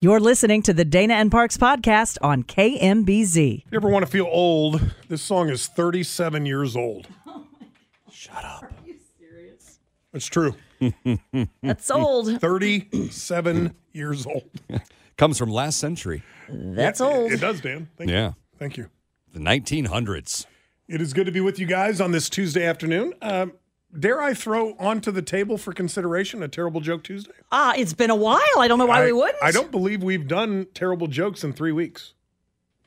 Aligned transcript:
You're 0.00 0.20
listening 0.20 0.62
to 0.62 0.72
the 0.72 0.84
Dana 0.84 1.14
and 1.14 1.28
Parks 1.28 1.56
podcast 1.56 2.18
on 2.22 2.44
KMBZ. 2.44 3.64
If 3.66 3.72
you 3.72 3.76
ever 3.76 3.88
want 3.88 4.04
to 4.04 4.10
feel 4.10 4.28
old, 4.30 4.80
this 5.08 5.22
song 5.22 5.48
is 5.48 5.66
37 5.66 6.46
years 6.46 6.76
old. 6.76 7.08
Shut 8.12 8.44
up. 8.44 8.62
Are 8.62 8.70
you 8.86 8.94
serious? 9.18 9.80
It's 10.12 10.26
true. 10.26 10.54
That's 11.62 11.90
old. 11.90 12.40
37 12.40 13.74
years 13.92 14.24
old. 14.24 14.48
Comes 15.16 15.36
from 15.36 15.50
last 15.50 15.78
century, 15.80 16.22
That's 16.48 17.00
It- 17.00 17.04
old. 17.04 17.32
It, 17.32 17.40
does, 17.40 17.60
Dan. 17.60 17.88
Thank 17.98 18.10
Yeah. 18.10 18.26
you. 18.28 18.34
Thank 18.56 18.76
you. 18.76 18.90
the 19.32 19.40
1900s. 19.40 20.46
It 20.86 21.00
is 21.02 21.12
good 21.12 21.26
to 21.26 21.32
be 21.32 21.40
with 21.40 21.58
you 21.58 21.66
guys 21.66 22.00
on 22.00 22.12
this 22.12 22.28
Tuesday 22.30 22.64
afternoon. 22.64 23.14
Um, 23.20 23.52
dare 23.96 24.20
I 24.20 24.34
throw 24.34 24.74
onto 24.78 25.10
the 25.10 25.22
table 25.22 25.58
for 25.58 25.72
consideration 25.72 26.42
a 26.42 26.48
terrible 26.48 26.80
joke 26.80 27.02
Tuesday? 27.04 27.32
Ah, 27.52 27.74
it's 27.76 27.92
been 27.92 28.10
a 28.10 28.16
while. 28.16 28.40
I 28.58 28.68
don't 28.68 28.78
know 28.78 28.86
why 28.86 29.02
I, 29.02 29.06
we 29.06 29.12
wouldn't. 29.12 29.42
I 29.42 29.50
don't 29.50 29.70
believe 29.70 30.02
we've 30.02 30.26
done 30.28 30.66
terrible 30.74 31.06
jokes 31.06 31.44
in 31.44 31.52
three 31.52 31.72
weeks. 31.72 32.14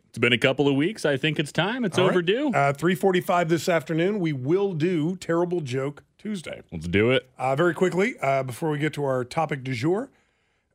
It's 0.10 0.18
been 0.18 0.34
a 0.34 0.38
couple 0.38 0.68
of 0.68 0.76
weeks. 0.76 1.06
I 1.06 1.16
think 1.16 1.40
it's 1.40 1.54
time. 1.54 1.86
It's 1.86 1.98
All 1.98 2.06
right. 2.06 2.12
overdue. 2.12 2.50
Uh, 2.50 2.74
345 2.74 3.48
this 3.48 3.70
afternoon, 3.70 4.20
we 4.20 4.34
will 4.34 4.74
do 4.74 5.16
Terrible 5.16 5.62
Joke 5.62 6.04
Tuesday. 6.18 6.62
Let's 6.70 6.90
do 6.90 7.12
it. 7.12 7.30
Uh, 7.38 7.56
very 7.56 7.74
quickly, 7.74 8.16
uh, 8.22 8.44
before 8.44 8.70
we 8.72 8.78
get 8.78 8.92
to 8.94 9.06
our 9.06 9.24
topic 9.24 9.64
du 9.64 9.74
jour, 9.74 10.10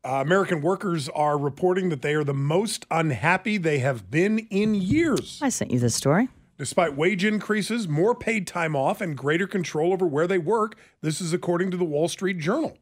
uh, 0.04 0.22
American 0.24 0.62
workers 0.62 1.10
are 1.10 1.36
reporting 1.36 1.90
that 1.90 2.00
they 2.00 2.14
are 2.14 2.24
the 2.24 2.32
most 2.32 2.86
unhappy 2.90 3.58
they 3.58 3.80
have 3.80 4.10
been 4.10 4.38
in 4.50 4.74
years. 4.74 5.38
I 5.42 5.50
sent 5.50 5.70
you 5.70 5.80
this 5.80 5.94
story. 5.94 6.28
Despite 6.58 6.96
wage 6.96 7.24
increases, 7.24 7.86
more 7.86 8.14
paid 8.14 8.46
time 8.46 8.74
off, 8.74 9.00
and 9.00 9.16
greater 9.16 9.46
control 9.46 9.92
over 9.92 10.06
where 10.06 10.26
they 10.26 10.38
work, 10.38 10.76
this 11.02 11.20
is 11.20 11.32
according 11.32 11.70
to 11.72 11.76
the 11.76 11.84
Wall 11.84 12.08
Street 12.08 12.38
Journal. 12.38 12.78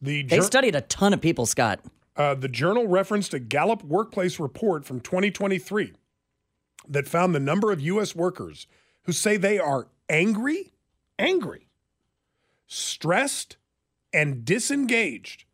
The, 0.00 0.22
They 0.22 0.40
studied 0.40 0.76
a 0.76 0.82
ton 0.82 1.12
of 1.12 1.20
people, 1.20 1.44
Scott. 1.44 1.80
uh, 2.16 2.34
the 2.34 2.48
journal 2.48 2.86
referenced 2.86 3.34
a 3.34 3.40
Gallup 3.40 3.82
workplace 3.82 4.38
report 4.38 4.84
from 4.84 5.00
2023 5.00 5.92
that 6.88 7.08
found 7.08 7.34
the 7.34 7.40
number 7.40 7.72
of 7.72 7.80
U.S. 7.80 8.14
workers 8.14 8.68
who 9.02 9.12
say 9.12 9.36
they 9.36 9.58
are 9.58 9.88
angry, 10.08 10.72
angry, 11.18 11.66
stressed, 12.66 13.56
and 14.12 14.44
disengaged 14.44 15.44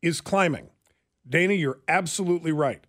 is 0.00 0.20
climbing. 0.20 0.68
Dana, 1.28 1.54
you're 1.54 1.78
absolutely 1.86 2.50
right. 2.52 2.84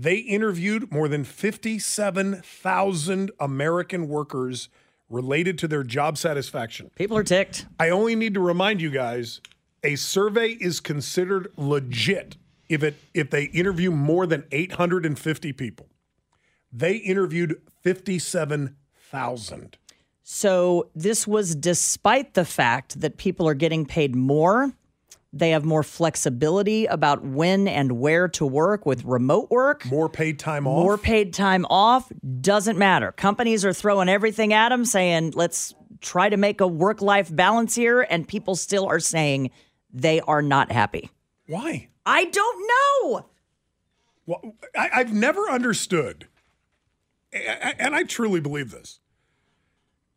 They 0.00 0.18
interviewed 0.18 0.92
more 0.92 1.08
than 1.08 1.24
57,000 1.24 3.30
American 3.40 4.06
workers 4.06 4.68
related 5.10 5.58
to 5.58 5.66
their 5.66 5.82
job 5.82 6.16
satisfaction. 6.16 6.92
People 6.94 7.16
are 7.16 7.24
ticked. 7.24 7.66
I 7.80 7.90
only 7.90 8.14
need 8.14 8.34
to 8.34 8.40
remind 8.40 8.80
you 8.80 8.90
guys 8.90 9.40
a 9.82 9.96
survey 9.96 10.50
is 10.50 10.78
considered 10.78 11.52
legit 11.56 12.36
if 12.68 12.84
it 12.84 12.94
if 13.12 13.30
they 13.30 13.44
interview 13.44 13.90
more 13.90 14.26
than 14.26 14.44
850 14.52 15.52
people. 15.54 15.88
They 16.72 16.96
interviewed 16.96 17.60
57,000. 17.82 19.78
So 20.22 20.90
this 20.94 21.26
was 21.26 21.56
despite 21.56 22.34
the 22.34 22.44
fact 22.44 23.00
that 23.00 23.16
people 23.16 23.48
are 23.48 23.54
getting 23.54 23.86
paid 23.86 24.14
more. 24.14 24.74
They 25.32 25.50
have 25.50 25.64
more 25.64 25.82
flexibility 25.82 26.86
about 26.86 27.22
when 27.22 27.68
and 27.68 27.92
where 27.92 28.28
to 28.28 28.46
work 28.46 28.86
with 28.86 29.04
remote 29.04 29.50
work. 29.50 29.84
More 29.86 30.08
paid 30.08 30.38
time 30.38 30.66
off. 30.66 30.82
More 30.82 30.96
paid 30.96 31.34
time 31.34 31.66
off 31.66 32.10
doesn't 32.40 32.78
matter. 32.78 33.12
Companies 33.12 33.64
are 33.64 33.74
throwing 33.74 34.08
everything 34.08 34.54
at 34.54 34.70
them, 34.70 34.84
saying, 34.86 35.32
let's 35.34 35.74
try 36.00 36.30
to 36.30 36.36
make 36.38 36.62
a 36.62 36.66
work 36.66 37.02
life 37.02 37.34
balance 37.34 37.74
here. 37.74 38.06
And 38.08 38.26
people 38.26 38.56
still 38.56 38.86
are 38.86 39.00
saying 39.00 39.50
they 39.92 40.20
are 40.20 40.40
not 40.40 40.72
happy. 40.72 41.10
Why? 41.46 41.88
I 42.06 42.24
don't 42.24 42.68
know. 42.68 43.26
Well, 44.24 44.54
I, 44.76 44.90
I've 44.94 45.12
never 45.12 45.48
understood, 45.50 46.26
and 47.32 47.94
I 47.94 48.02
truly 48.02 48.40
believe 48.40 48.70
this. 48.70 49.00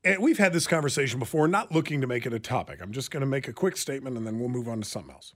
And 0.04 0.22
we've 0.22 0.38
had 0.38 0.54
this 0.54 0.66
conversation 0.66 1.20
before, 1.20 1.48
not 1.48 1.72
looking 1.72 2.02
to 2.02 2.08
make 2.08 2.26
it 2.26 2.34
a 2.34 2.40
topic. 2.40 2.80
I'm 2.82 2.92
just 2.92 3.12
going 3.12 3.22
to 3.22 3.28
make 3.28 3.48
a 3.48 3.54
quick 3.54 3.78
statement 3.78 4.18
and 4.18 4.26
then 4.26 4.40
we'll 4.40 4.50
move 4.50 4.68
on 4.68 4.82
to 4.82 4.88
something 4.88 5.14
else. 5.14 5.34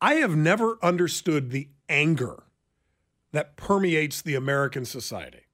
I 0.00 0.14
have 0.14 0.36
never 0.36 0.78
understood 0.82 1.50
the 1.50 1.68
anger 1.88 2.42
that 3.32 3.56
permeates 3.56 4.22
the 4.22 4.34
American 4.34 4.84
society. 4.84 5.46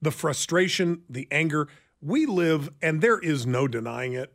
The 0.00 0.10
frustration, 0.10 1.02
the 1.08 1.28
anger. 1.30 1.68
We 2.00 2.26
live, 2.26 2.70
and 2.80 3.00
there 3.00 3.18
is 3.18 3.46
no 3.46 3.68
denying 3.68 4.12
it. 4.14 4.32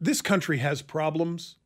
This 0.00 0.22
country 0.22 0.58
has 0.58 0.80
problems, 0.80 1.56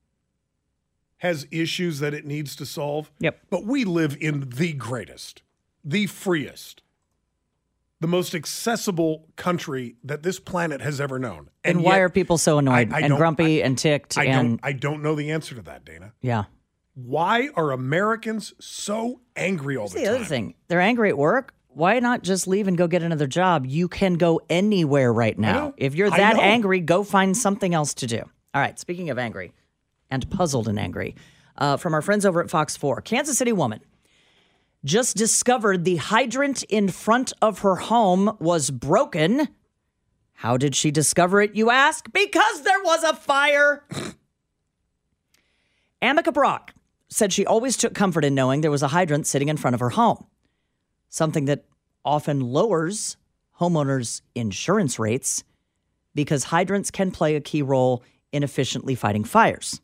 has 1.18 1.46
issues 1.50 2.00
that 2.00 2.14
it 2.14 2.26
needs 2.26 2.56
to 2.56 2.66
solve. 2.66 3.10
Yep. 3.20 3.40
But 3.50 3.64
we 3.64 3.84
live 3.84 4.16
in 4.20 4.50
the 4.50 4.72
greatest, 4.72 5.42
the 5.84 6.06
freest, 6.06 6.82
the 8.04 8.08
most 8.08 8.34
accessible 8.34 9.24
country 9.34 9.96
that 10.04 10.22
this 10.22 10.38
planet 10.38 10.82
has 10.82 11.00
ever 11.00 11.18
known. 11.18 11.48
And, 11.64 11.82
why 11.82 11.92
yet, 11.94 12.00
are 12.02 12.08
people 12.10 12.36
so 12.36 12.58
annoyed 12.58 12.92
I 12.92 12.98
and 13.00 13.08
don't- 13.08 13.16
grumpy 13.16 13.62
and 13.62 13.78
ticked? 13.78 14.18
I 14.18 14.26
and 14.26 14.58
don't 14.58 14.60
I 14.62 14.72
don't 14.72 15.02
know 15.02 15.14
the 15.14 15.30
answer 15.30 15.54
to 15.54 15.62
that, 15.62 15.86
Dana. 15.86 16.12
yeah. 16.20 16.44
Why 16.92 17.48
are 17.56 17.70
Americans 17.70 18.52
so 18.60 19.22
angry 19.36 19.78
all 19.78 19.88
Here's 19.88 19.94
the, 19.94 20.00
the 20.00 20.04
time? 20.04 20.12
The 20.12 20.18
other 20.18 20.24
thing. 20.26 20.54
They're 20.68 20.82
angry 20.82 21.08
at 21.08 21.16
work. 21.16 21.54
Why 21.68 21.98
not 21.98 22.22
just 22.22 22.46
leave 22.46 22.68
and 22.68 22.76
go 22.76 22.86
get 22.88 23.02
another 23.02 23.26
job? 23.26 23.64
You 23.64 23.88
can 23.88 24.14
go 24.14 24.42
anywhere 24.50 25.10
right 25.10 25.38
now. 25.38 25.72
If 25.78 25.94
you're 25.94 26.10
that 26.10 26.38
angry, 26.38 26.80
go 26.80 27.04
find 27.04 27.34
something 27.34 27.72
else 27.72 27.94
to 27.94 28.06
do. 28.06 28.18
All 28.18 28.60
right. 28.60 28.78
Speaking 28.78 29.08
of 29.08 29.18
angry 29.18 29.54
and 30.10 30.28
puzzled 30.28 30.68
and 30.68 30.78
angry, 30.78 31.16
uh, 31.56 31.78
from 31.78 31.94
our 31.94 32.02
friends 32.02 32.26
over 32.26 32.42
at 32.42 32.50
Fox 32.50 32.76
4, 32.76 33.00
Kansas 33.00 33.38
City 33.38 33.52
woman 33.54 33.80
just 34.84 35.16
discovered 35.16 35.84
the 35.84 35.96
hydrant 35.96 36.62
in 36.64 36.88
front 36.88 37.32
of 37.40 37.60
her 37.60 37.76
home 37.76 38.36
was 38.38 38.70
broken. 38.70 39.48
How 40.34 40.56
did 40.56 40.74
she 40.74 40.90
discover 40.90 41.40
it, 41.40 41.54
you 41.54 41.70
ask? 41.70 42.10
Because 42.12 42.62
there 42.62 42.82
was 42.82 43.02
a 43.02 43.14
fire. 43.14 43.84
Amica 46.02 46.32
Brock 46.32 46.74
said 47.08 47.32
she 47.32 47.46
always 47.46 47.76
took 47.76 47.94
comfort 47.94 48.24
in 48.24 48.34
knowing 48.34 48.60
there 48.60 48.70
was 48.70 48.82
a 48.82 48.88
hydrant 48.88 49.26
sitting 49.26 49.48
in 49.48 49.56
front 49.56 49.74
of 49.74 49.80
her 49.80 49.90
home, 49.90 50.26
something 51.08 51.46
that 51.46 51.64
often 52.04 52.40
lowers 52.40 53.16
homeowners' 53.60 54.20
insurance 54.34 54.98
rates 54.98 55.44
because 56.14 56.44
hydrants 56.44 56.90
can 56.90 57.10
play 57.10 57.36
a 57.36 57.40
key 57.40 57.62
role 57.62 58.02
in 58.32 58.42
efficiently 58.42 58.94
fighting 58.94 59.24
fires. 59.24 59.80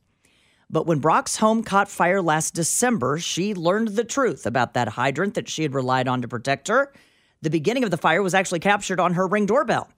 But 0.72 0.86
when 0.86 1.00
Brock's 1.00 1.36
home 1.36 1.64
caught 1.64 1.88
fire 1.88 2.22
last 2.22 2.54
December, 2.54 3.18
she 3.18 3.54
learned 3.54 3.88
the 3.88 4.04
truth 4.04 4.46
about 4.46 4.74
that 4.74 4.90
hydrant 4.90 5.34
that 5.34 5.48
she 5.48 5.64
had 5.64 5.74
relied 5.74 6.06
on 6.06 6.22
to 6.22 6.28
protect 6.28 6.68
her. 6.68 6.92
The 7.42 7.50
beginning 7.50 7.82
of 7.82 7.90
the 7.90 7.96
fire 7.96 8.22
was 8.22 8.34
actually 8.34 8.60
captured 8.60 9.00
on 9.00 9.14
her 9.14 9.26
ring 9.26 9.46
doorbell. 9.46 9.88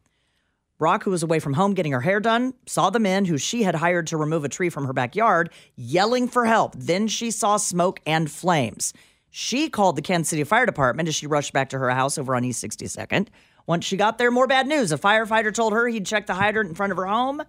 Brock, 0.78 1.04
who 1.04 1.10
was 1.10 1.22
away 1.22 1.40
from 1.40 1.52
home 1.52 1.74
getting 1.74 1.92
her 1.92 2.00
hair 2.00 2.20
done, 2.20 2.54
saw 2.66 2.88
the 2.88 2.98
men 2.98 3.26
who 3.26 3.36
she 3.36 3.64
had 3.64 3.74
hired 3.74 4.06
to 4.08 4.16
remove 4.16 4.44
a 4.44 4.48
tree 4.48 4.70
from 4.70 4.86
her 4.86 4.94
backyard 4.94 5.50
yelling 5.76 6.26
for 6.26 6.46
help. 6.46 6.74
Then 6.74 7.06
she 7.06 7.30
saw 7.30 7.58
smoke 7.58 8.00
and 8.06 8.30
flames. 8.30 8.94
She 9.30 9.68
called 9.68 9.96
the 9.96 10.02
Kansas 10.02 10.30
City 10.30 10.42
Fire 10.42 10.66
Department 10.66 11.08
as 11.08 11.14
she 11.14 11.26
rushed 11.26 11.52
back 11.52 11.68
to 11.70 11.78
her 11.78 11.90
house 11.90 12.16
over 12.16 12.34
on 12.34 12.44
East 12.44 12.64
62nd. 12.64 13.28
Once 13.66 13.84
she 13.84 13.98
got 13.98 14.16
there, 14.16 14.30
more 14.30 14.46
bad 14.46 14.66
news. 14.66 14.90
A 14.90 14.98
firefighter 14.98 15.54
told 15.54 15.74
her 15.74 15.86
he'd 15.86 16.06
checked 16.06 16.28
the 16.28 16.34
hydrant 16.34 16.70
in 16.70 16.74
front 16.74 16.92
of 16.92 16.96
her 16.96 17.06
home 17.06 17.42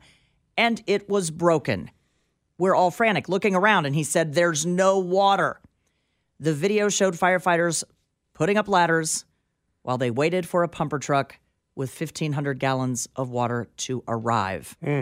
and 0.58 0.84
it 0.86 1.10
was 1.10 1.32
broken. 1.32 1.90
We're 2.58 2.76
all 2.76 2.92
frantic 2.92 3.28
looking 3.30 3.56
around, 3.56 3.86
and 3.86 3.96
he 3.96 4.04
said, 4.04 4.34
There's 4.34 4.66
no 4.66 5.00
water. 5.00 5.60
The 6.40 6.54
video 6.54 6.90
showed 6.90 7.16
firefighters 7.16 7.84
putting 8.34 8.58
up 8.58 8.68
ladders 8.68 9.26
while 9.82 9.98
they 9.98 10.12
waited 10.12 10.48
for 10.48 10.64
a 10.64 10.68
pumper 10.68 11.00
truck 11.00 11.40
with 11.76 12.00
1,500 12.00 12.60
gallons 12.60 13.08
of 13.16 13.30
water 13.30 13.68
to 13.78 14.04
arrive. 14.08 14.76
Hmm. 14.84 15.02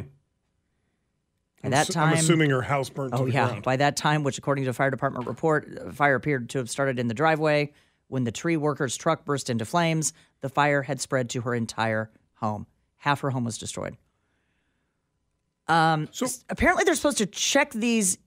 By 1.62 1.70
that 1.70 1.88
So- 1.88 1.94
time, 1.94 2.10
I'm 2.14 2.18
assuming 2.20 2.50
her 2.50 2.62
house 2.62 2.90
burnt 2.90 3.14
to 3.14 3.20
oh 3.20 3.26
the 3.26 3.32
yeah, 3.34 3.48
ground. 3.48 3.64
by 3.64 3.76
that 3.78 3.96
time, 3.96 4.24
which 4.24 4.38
according 4.38 4.64
to 4.64 4.72
a 4.72 4.74
fire 4.74 4.90
department 4.90 5.28
report, 5.28 5.94
fire 5.94 6.16
appeared 6.16 6.50
to 6.52 6.58
have 6.58 6.70
started 6.70 6.98
in 6.98 7.08
the 7.08 7.14
driveway. 7.14 7.72
When 8.08 8.24
the 8.24 8.32
tree 8.32 8.58
worker's 8.58 8.98
truck 8.98 9.24
burst 9.26 9.50
into 9.50 9.64
flames, 9.66 10.12
the 10.42 10.50
fire 10.50 10.82
had 10.82 11.00
spread 11.00 11.30
to 11.32 11.42
her 11.42 11.54
entire 11.54 12.10
home. 12.36 12.66
Half 12.98 13.22
her 13.22 13.30
home 13.30 13.46
was 13.46 13.58
destroyed. 13.58 13.96
Um, 15.72 16.10
So- 16.12 16.28
apparently, 16.50 16.84
they're 16.84 16.96
supposed 16.96 17.20
to 17.20 17.26
check 17.26 17.72
these 17.72 18.18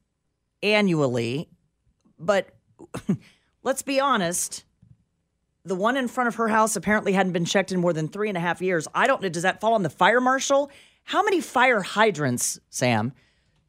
annually, 0.62 1.48
but 2.18 2.48
let's 3.62 3.82
be 3.82 4.00
honest. 4.00 4.64
The 5.66 5.74
one 5.74 5.96
in 5.96 6.08
front 6.08 6.28
of 6.28 6.34
her 6.34 6.48
house 6.48 6.76
apparently 6.76 7.12
hadn't 7.14 7.32
been 7.32 7.46
checked 7.46 7.72
in 7.72 7.80
more 7.80 7.92
than 7.94 8.08
three 8.08 8.28
and 8.28 8.36
a 8.36 8.40
half 8.40 8.60
years. 8.60 8.86
I 8.94 9.06
don't 9.06 9.22
know. 9.22 9.30
Does 9.30 9.44
that 9.44 9.60
fall 9.60 9.72
on 9.74 9.82
the 9.82 9.88
fire 9.90 10.20
marshal? 10.20 10.70
How 11.04 11.22
many 11.22 11.40
fire 11.40 11.80
hydrants, 11.80 12.58
Sam, 12.70 13.12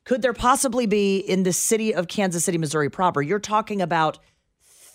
could 0.03 0.21
there 0.21 0.33
possibly 0.33 0.85
be 0.87 1.17
in 1.17 1.43
the 1.43 1.53
city 1.53 1.93
of 1.95 2.07
Kansas 2.07 2.43
City, 2.45 2.57
Missouri 2.57 2.89
proper? 2.89 3.21
You're 3.21 3.39
talking 3.39 3.81
about 3.81 4.19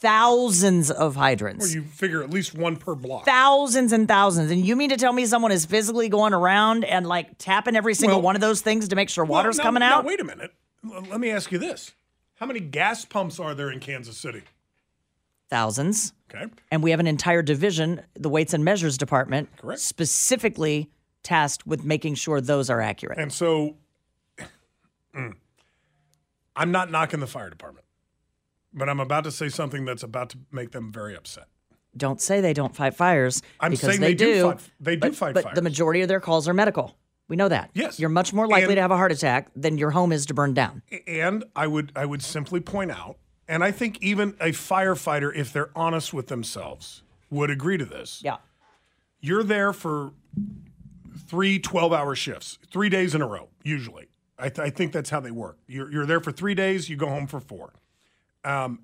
thousands 0.01 0.91
of 0.91 1.15
hydrants. 1.17 1.67
Or 1.67 1.69
you 1.79 1.83
figure 1.85 2.23
at 2.23 2.31
least 2.31 2.55
one 2.55 2.77
per 2.77 2.95
block. 2.95 3.25
thousands 3.27 3.93
and 3.93 4.09
thousands. 4.09 4.51
And 4.51 4.65
you 4.65 4.75
mean 4.77 4.91
to 4.91 4.97
tell 4.97 5.13
me 5.13 5.27
someone 5.27 5.53
is 5.53 5.67
physically 5.67 6.09
going 6.09 6.33
around 6.33 6.85
and 6.85 7.07
like 7.07 7.37
tapping 7.39 7.77
every 7.77 7.95
single 7.95 8.19
Well- 8.19 8.25
one 8.25 8.35
of 8.35 8.41
those 8.41 8.61
things 8.63 8.89
to 8.89 8.97
make 8.97 9.09
sure 9.09 9.25
Well, 9.25 9.39
water's 9.39 9.59
now- 9.59 9.65
coming 9.65 9.81
now 9.81 9.99
out? 9.99 10.05
wait 10.05 10.21
a 10.21 10.25
minute. 10.25 10.53
Let 10.83 11.21
me 11.21 11.31
ask 11.31 11.53
you 11.53 11.59
this: 11.59 11.93
How 12.37 12.47
many 12.47 12.61
gas 12.61 13.05
pumps 13.05 13.39
are 13.39 13.55
there 13.55 13.71
in 13.71 13.81
Kansas 13.81 14.17
City? 14.17 14.43
Thousands. 15.51 16.15
Okay. 16.35 16.47
And 16.71 16.83
we 16.83 16.91
have 16.93 17.01
an 17.01 17.07
entire 17.07 17.43
division, 17.43 18.03
the 18.15 18.29
Weights 18.31 18.55
and 18.55 18.65
Measures 18.65 18.97
Department, 18.97 19.49
Correct. 19.59 19.81
specifically 19.81 20.89
tasked 21.23 21.67
with 21.67 21.85
making 21.85 22.15
sure 22.15 22.41
those 22.41 22.71
are 22.71 22.81
accurate. 22.81 23.19
And 23.19 23.31
so 23.33 23.77
mm, 25.15 25.35
I'm 26.57 26.71
not 26.73 26.91
knocking 26.91 27.21
the 27.21 27.27
fire 27.27 27.51
department, 27.51 27.85
but 28.73 28.89
I'm 28.89 29.01
about 29.01 29.25
to 29.25 29.31
say 29.31 29.49
something 29.49 29.85
that's 29.85 30.03
about 30.03 30.31
to 30.31 30.39
make 30.53 30.71
them 30.73 30.93
very 30.93 31.17
upset. 31.17 31.47
don't 31.97 32.21
say 32.21 32.41
they 32.41 32.53
don't 32.53 32.75
fight 32.75 32.95
fires. 32.95 33.43
I'm 33.59 33.71
because 33.73 33.89
saying 33.89 34.01
they, 34.01 34.09
they 34.09 34.15
do 34.15 34.35
do. 34.35 34.43
fight- 34.53 34.71
they 34.81 34.97
do 34.97 35.01
but, 35.01 35.15
fight 35.17 35.35
but 35.35 35.45
fires. 35.45 35.55
the 35.57 35.63
majority 35.63 36.03
of 36.03 36.09
their 36.09 36.21
calls 36.21 36.49
are 36.49 36.55
medical. 36.55 36.97
We 37.29 37.37
know 37.37 37.49
that. 37.49 37.71
Yes. 37.75 37.99
You're 38.01 38.09
much 38.11 38.33
more 38.33 38.47
likely 38.49 38.71
And- 38.73 38.77
to 38.77 38.83
have 38.83 38.91
a 38.91 38.97
heart 38.97 39.13
attack 39.13 39.51
than 39.55 39.79
your 39.79 39.91
home 39.91 40.13
is 40.13 40.27
to 40.27 40.35
burn 40.35 40.55
down. 40.55 40.83
And 41.07 41.45
I 41.55 41.67
would 41.67 41.93
I 41.97 42.05
would 42.07 42.23
simply 42.23 42.61
point 42.61 42.91
out, 42.91 43.17
and 43.49 43.63
I 43.65 43.71
think 43.73 43.99
even 44.03 44.31
a 44.41 44.51
firefighter, 44.51 45.33
if 45.35 45.53
they're 45.53 45.71
honest 45.77 46.13
with 46.13 46.27
themselves, 46.29 47.03
would 47.31 47.51
agree 47.51 47.77
to 47.79 47.85
this. 47.85 48.21
Yeah. 48.25 48.37
You're 49.21 49.43
there 49.45 49.73
for 49.73 50.13
three 51.29 51.59
12 51.59 51.93
hour 51.93 52.15
shifts, 52.15 52.59
three 52.71 52.89
days 52.89 53.15
in 53.15 53.23
a 53.23 53.27
row, 53.27 53.49
usually. 53.63 54.09
I, 54.39 54.49
th- 54.49 54.59
I 54.67 54.71
think 54.71 54.93
that's 54.93 55.11
how 55.11 55.21
they 55.21 55.31
work. 55.31 55.59
You're, 55.67 55.93
you're 55.93 56.07
there 56.07 56.21
for 56.21 56.33
three 56.33 56.55
days, 56.55 56.89
you 56.89 56.97
go 56.97 57.09
home 57.09 57.27
for 57.27 57.41
four. 57.41 57.75
Um, 58.45 58.81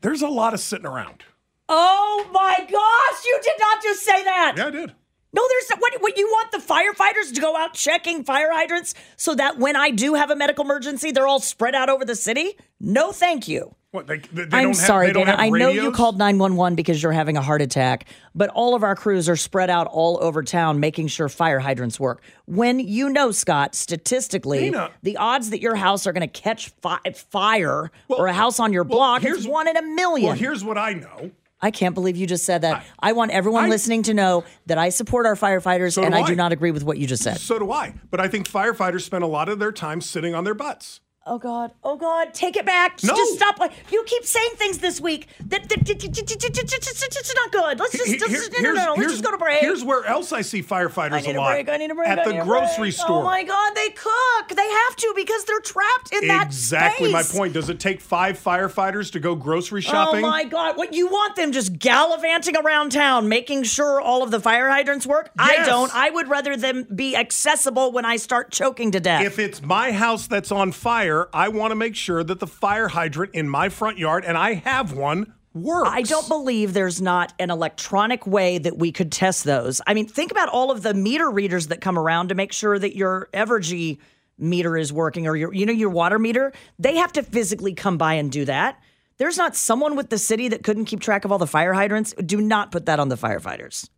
there's 0.00 0.22
a 0.22 0.28
lot 0.28 0.54
of 0.54 0.60
sitting 0.60 0.86
around. 0.86 1.24
Oh 1.68 2.28
my 2.32 2.58
gosh, 2.58 3.24
you 3.24 3.38
did 3.42 3.54
not 3.58 3.82
just 3.82 4.02
say 4.02 4.22
that. 4.24 4.54
Yeah, 4.56 4.66
I 4.66 4.70
did. 4.70 4.92
No, 5.32 5.42
there's 5.48 5.80
what, 5.80 6.00
what 6.00 6.16
you 6.16 6.26
want 6.26 6.52
the 6.52 6.58
firefighters 6.58 7.34
to 7.34 7.40
go 7.40 7.56
out 7.56 7.74
checking 7.74 8.22
fire 8.22 8.52
hydrants 8.52 8.94
so 9.16 9.34
that 9.34 9.58
when 9.58 9.74
I 9.74 9.90
do 9.90 10.14
have 10.14 10.30
a 10.30 10.36
medical 10.36 10.64
emergency, 10.64 11.10
they're 11.10 11.26
all 11.26 11.40
spread 11.40 11.74
out 11.74 11.88
over 11.88 12.04
the 12.04 12.14
city? 12.14 12.56
No, 12.78 13.10
thank 13.10 13.48
you. 13.48 13.74
What 13.94 14.08
they, 14.08 14.18
they, 14.18 14.42
I'm 14.42 14.48
don't 14.48 14.62
have, 14.64 14.76
sorry, 14.76 15.12
Dana. 15.12 15.36
I 15.38 15.50
know 15.50 15.68
you 15.68 15.92
called 15.92 16.18
911 16.18 16.74
because 16.74 17.00
you're 17.00 17.12
having 17.12 17.36
a 17.36 17.40
heart 17.40 17.62
attack, 17.62 18.06
but 18.34 18.50
all 18.50 18.74
of 18.74 18.82
our 18.82 18.96
crews 18.96 19.28
are 19.28 19.36
spread 19.36 19.70
out 19.70 19.86
all 19.86 20.18
over 20.20 20.42
town 20.42 20.80
making 20.80 21.06
sure 21.06 21.28
fire 21.28 21.60
hydrants 21.60 22.00
work. 22.00 22.20
When 22.46 22.80
you 22.80 23.08
know, 23.08 23.30
Scott, 23.30 23.76
statistically, 23.76 24.58
Dana. 24.72 24.90
the 25.04 25.16
odds 25.16 25.50
that 25.50 25.60
your 25.60 25.76
house 25.76 26.08
are 26.08 26.12
going 26.12 26.28
to 26.28 26.40
catch 26.40 26.70
fi- 26.82 26.98
fire 27.14 27.92
or 28.08 28.26
a 28.26 28.32
house 28.32 28.58
on 28.58 28.72
your 28.72 28.82
block 28.82 29.24
is 29.24 29.46
one 29.46 29.68
in 29.68 29.76
a 29.76 29.82
million. 29.82 30.26
Well, 30.26 30.36
here's 30.36 30.64
what 30.64 30.76
I 30.76 30.94
know. 30.94 31.30
I 31.60 31.70
can't 31.70 31.94
believe 31.94 32.16
you 32.16 32.26
just 32.26 32.44
said 32.44 32.62
that. 32.62 32.84
I, 32.98 33.12
want 33.12 33.30
everyone 33.30 33.66
I- 33.66 33.68
listening 33.68 34.02
to 34.02 34.14
know 34.14 34.42
that 34.66 34.76
I 34.76 34.88
support 34.88 35.24
our 35.24 35.36
firefighters 35.36 35.92
So 35.92 36.02
and 36.02 36.12
do 36.12 36.20
I 36.20 36.26
do 36.26 36.34
not 36.34 36.50
agree 36.50 36.72
with 36.72 36.82
what 36.82 36.98
you 36.98 37.06
just 37.06 37.22
said. 37.22 37.38
So 37.38 37.60
do 37.60 37.70
I. 37.70 37.94
But 38.10 38.18
I 38.18 38.26
think 38.26 38.48
firefighters 38.50 39.02
spend 39.02 39.22
a 39.22 39.28
lot 39.28 39.48
of 39.48 39.60
their 39.60 39.70
time 39.70 40.00
sitting 40.00 40.34
on 40.34 40.42
their 40.42 40.52
butts. 40.52 40.98
Oh 41.26 41.38
God! 41.38 41.70
Oh 41.82 41.96
God! 41.96 42.34
Take 42.34 42.54
it 42.54 42.66
back! 42.66 43.02
No. 43.02 43.16
Just 43.16 43.36
stop! 43.36 43.58
You 43.90 44.04
keep 44.06 44.26
saying 44.26 44.50
things 44.56 44.78
this 44.78 45.00
week 45.00 45.28
that, 45.46 45.66
that, 45.70 45.86
that- 45.86 46.00
that- 46.00 46.12
that- 46.16 47.16
it's 47.16 47.34
not 47.34 47.50
good. 47.50 47.80
Let's 47.80 47.92
just, 47.92 48.18
just 48.18 48.52
no, 48.60 48.72
no, 48.72 48.72
no, 48.74 48.84
no. 48.86 48.94
Let's 48.98 49.12
just 49.12 49.24
go 49.24 49.30
to 49.30 49.38
break. 49.38 49.60
Here's 49.60 49.82
where 49.82 50.04
else 50.04 50.32
I 50.32 50.42
see 50.42 50.62
firefighters 50.62 51.12
I 51.12 51.20
need 51.20 51.36
a 51.36 51.40
lot. 51.40 51.52
break. 51.52 51.68
I 51.70 51.78
need 51.78 51.90
a 51.90 51.94
break. 51.94 52.08
At 52.08 52.26
the 52.26 52.42
grocery 52.44 52.76
break. 52.76 52.92
store. 52.92 53.22
Oh 53.22 53.24
my 53.24 53.42
God! 53.42 53.74
They 53.74 53.88
cook. 53.88 54.48
They 54.54 54.68
have 54.68 54.96
to 54.96 55.12
because 55.16 55.44
they're 55.46 55.60
trapped 55.60 56.12
in 56.12 56.28
that 56.28 56.48
exactly 56.48 57.10
my 57.10 57.22
point. 57.22 57.54
Does 57.54 57.70
it 57.70 57.80
take 57.80 58.02
five 58.02 58.38
firefighters 58.38 59.10
to 59.12 59.20
go 59.20 59.34
grocery 59.34 59.78
oh, 59.78 59.90
shopping? 59.90 60.26
Oh 60.26 60.28
my 60.28 60.44
God! 60.44 60.76
What 60.76 60.92
you 60.92 61.06
want 61.06 61.36
them 61.36 61.52
just 61.52 61.78
gallivanting 61.78 62.56
around 62.58 62.92
town, 62.92 63.30
making 63.30 63.62
sure 63.62 63.98
all 63.98 64.22
of 64.22 64.30
the 64.30 64.40
fire 64.40 64.68
hydrants 64.68 65.06
work? 65.06 65.30
I 65.38 65.64
don't. 65.64 65.94
I 65.94 66.10
would 66.10 66.28
rather 66.28 66.54
them 66.54 66.86
be 66.94 67.16
accessible 67.16 67.92
when 67.92 68.04
I 68.04 68.16
start 68.16 68.50
choking 68.50 68.90
to 68.90 69.00
death. 69.00 69.24
If 69.24 69.38
it's 69.38 69.62
my 69.62 69.90
house 69.90 70.26
that's 70.26 70.52
on 70.52 70.72
fire, 70.72 71.13
I 71.32 71.48
want 71.48 71.70
to 71.72 71.76
make 71.76 71.96
sure 71.96 72.22
that 72.24 72.40
the 72.40 72.46
fire 72.46 72.88
hydrant 72.88 73.34
in 73.34 73.48
my 73.48 73.68
front 73.68 73.98
yard, 73.98 74.24
and 74.24 74.36
I 74.36 74.54
have 74.54 74.92
one, 74.92 75.32
works. 75.54 75.88
I 75.90 76.02
don't 76.02 76.28
believe 76.28 76.74
there's 76.74 77.00
not 77.00 77.32
an 77.38 77.50
electronic 77.50 78.26
way 78.26 78.58
that 78.58 78.76
we 78.76 78.92
could 78.92 79.12
test 79.12 79.44
those. 79.44 79.80
I 79.86 79.94
mean, 79.94 80.06
think 80.06 80.30
about 80.30 80.48
all 80.48 80.70
of 80.70 80.82
the 80.82 80.94
meter 80.94 81.30
readers 81.30 81.68
that 81.68 81.80
come 81.80 81.98
around 81.98 82.28
to 82.28 82.34
make 82.34 82.52
sure 82.52 82.78
that 82.78 82.96
your 82.96 83.28
Evergy 83.32 83.98
meter 84.36 84.76
is 84.76 84.92
working 84.92 85.28
or 85.28 85.36
your 85.36 85.54
you 85.54 85.64
know 85.64 85.72
your 85.72 85.90
water 85.90 86.18
meter. 86.18 86.52
They 86.78 86.96
have 86.96 87.12
to 87.12 87.22
physically 87.22 87.74
come 87.74 87.96
by 87.98 88.14
and 88.14 88.30
do 88.30 88.44
that. 88.46 88.80
There's 89.16 89.38
not 89.38 89.54
someone 89.54 89.94
with 89.94 90.10
the 90.10 90.18
city 90.18 90.48
that 90.48 90.64
couldn't 90.64 90.86
keep 90.86 91.00
track 91.00 91.24
of 91.24 91.30
all 91.30 91.38
the 91.38 91.46
fire 91.46 91.72
hydrants. 91.72 92.12
Do 92.14 92.40
not 92.40 92.72
put 92.72 92.86
that 92.86 92.98
on 92.98 93.08
the 93.08 93.16
firefighters. 93.16 93.88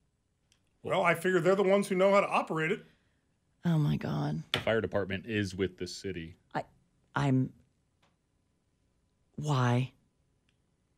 Well, 0.83 1.03
I 1.03 1.15
figure 1.15 1.41
they're 1.41 1.57
the 1.57 1.63
ones 1.63 1.89
who 1.89 1.95
know 1.95 2.13
how 2.13 2.21
to 2.21 2.29
operate 2.29 2.71
it. 2.71 2.85
Oh 3.65 3.79
my 3.79 3.97
god. 3.97 4.43
The 4.53 4.61
fire 4.61 4.81
department 4.81 5.25
is 5.27 5.55
with 5.55 5.79
the 5.79 5.87
city. 5.87 6.37
I 7.17 7.27
I'm 7.27 7.51
why? 9.37 9.93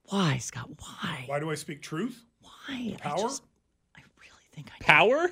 Why, 0.04 0.38
Scott? 0.38 0.70
Why? 0.78 1.24
Why 1.26 1.38
do 1.40 1.50
I 1.50 1.54
speak 1.54 1.82
truth? 1.82 2.24
Why? 2.40 2.94
I 2.94 2.96
Power? 2.98 3.18
just 3.18 3.42
I 3.96 4.00
really 4.20 4.44
think 4.52 4.70
I 4.72 4.84
Power? 4.84 5.30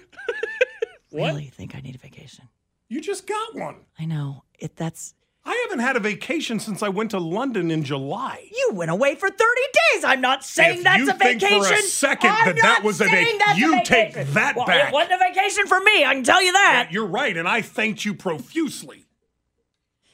what? 1.11 1.29
really 1.29 1.47
think 1.47 1.75
I 1.75 1.81
need 1.81 1.95
a 1.95 1.99
vacation. 1.99 2.49
You 2.89 3.01
just 3.01 3.27
got 3.27 3.55
one. 3.55 3.77
I 3.99 4.05
know. 4.05 4.45
It 4.59 4.77
that's 4.77 5.15
I 5.45 5.67
haven't 5.69 5.79
had 5.85 5.97
a 5.97 6.01
vacation 6.01 6.59
since 6.59 6.83
I 6.83 6.89
went 6.89 7.13
to 7.13 7.19
London 7.21 7.71
in 7.71 7.85
July. 7.85 8.49
you 8.51 8.71
went 8.73 8.91
away 8.91 9.15
for 9.15 9.29
30 9.29 9.39
days. 9.39 10.05
I'm 10.05 10.21
not 10.21 10.45
saying 10.45 10.79
If 10.79 10.85
that's 10.85 10.99
you 10.99 11.11
a 11.11 11.13
think 11.15 11.41
for 11.41 11.73
a 11.73 11.77
second 11.83 12.31
I'm 12.31 12.47
that 12.47 12.57
that 12.63 12.83
was 12.83 13.01
a 13.01 13.07
saying 13.07 13.39
vac- 13.39 13.47
that's 13.47 13.59
you 13.59 13.79
a 13.79 13.85
take 13.85 14.15
that 14.15 14.57
well, 14.57 14.67
back. 14.67 14.89
It 14.89 14.93
wasn't 14.93 15.15
a 15.15 15.19
vacation 15.19 15.67
for 15.69 15.79
me. 15.81 16.05
I 16.05 16.15
can 16.15 16.25
tell 16.25 16.43
you 16.43 16.53
that. 16.53 16.89
You're 16.91 17.07
right, 17.07 17.37
and 17.37 17.47
I 17.47 17.63
thanked 17.63 18.05
you 18.05 18.13
profusely 18.13 19.06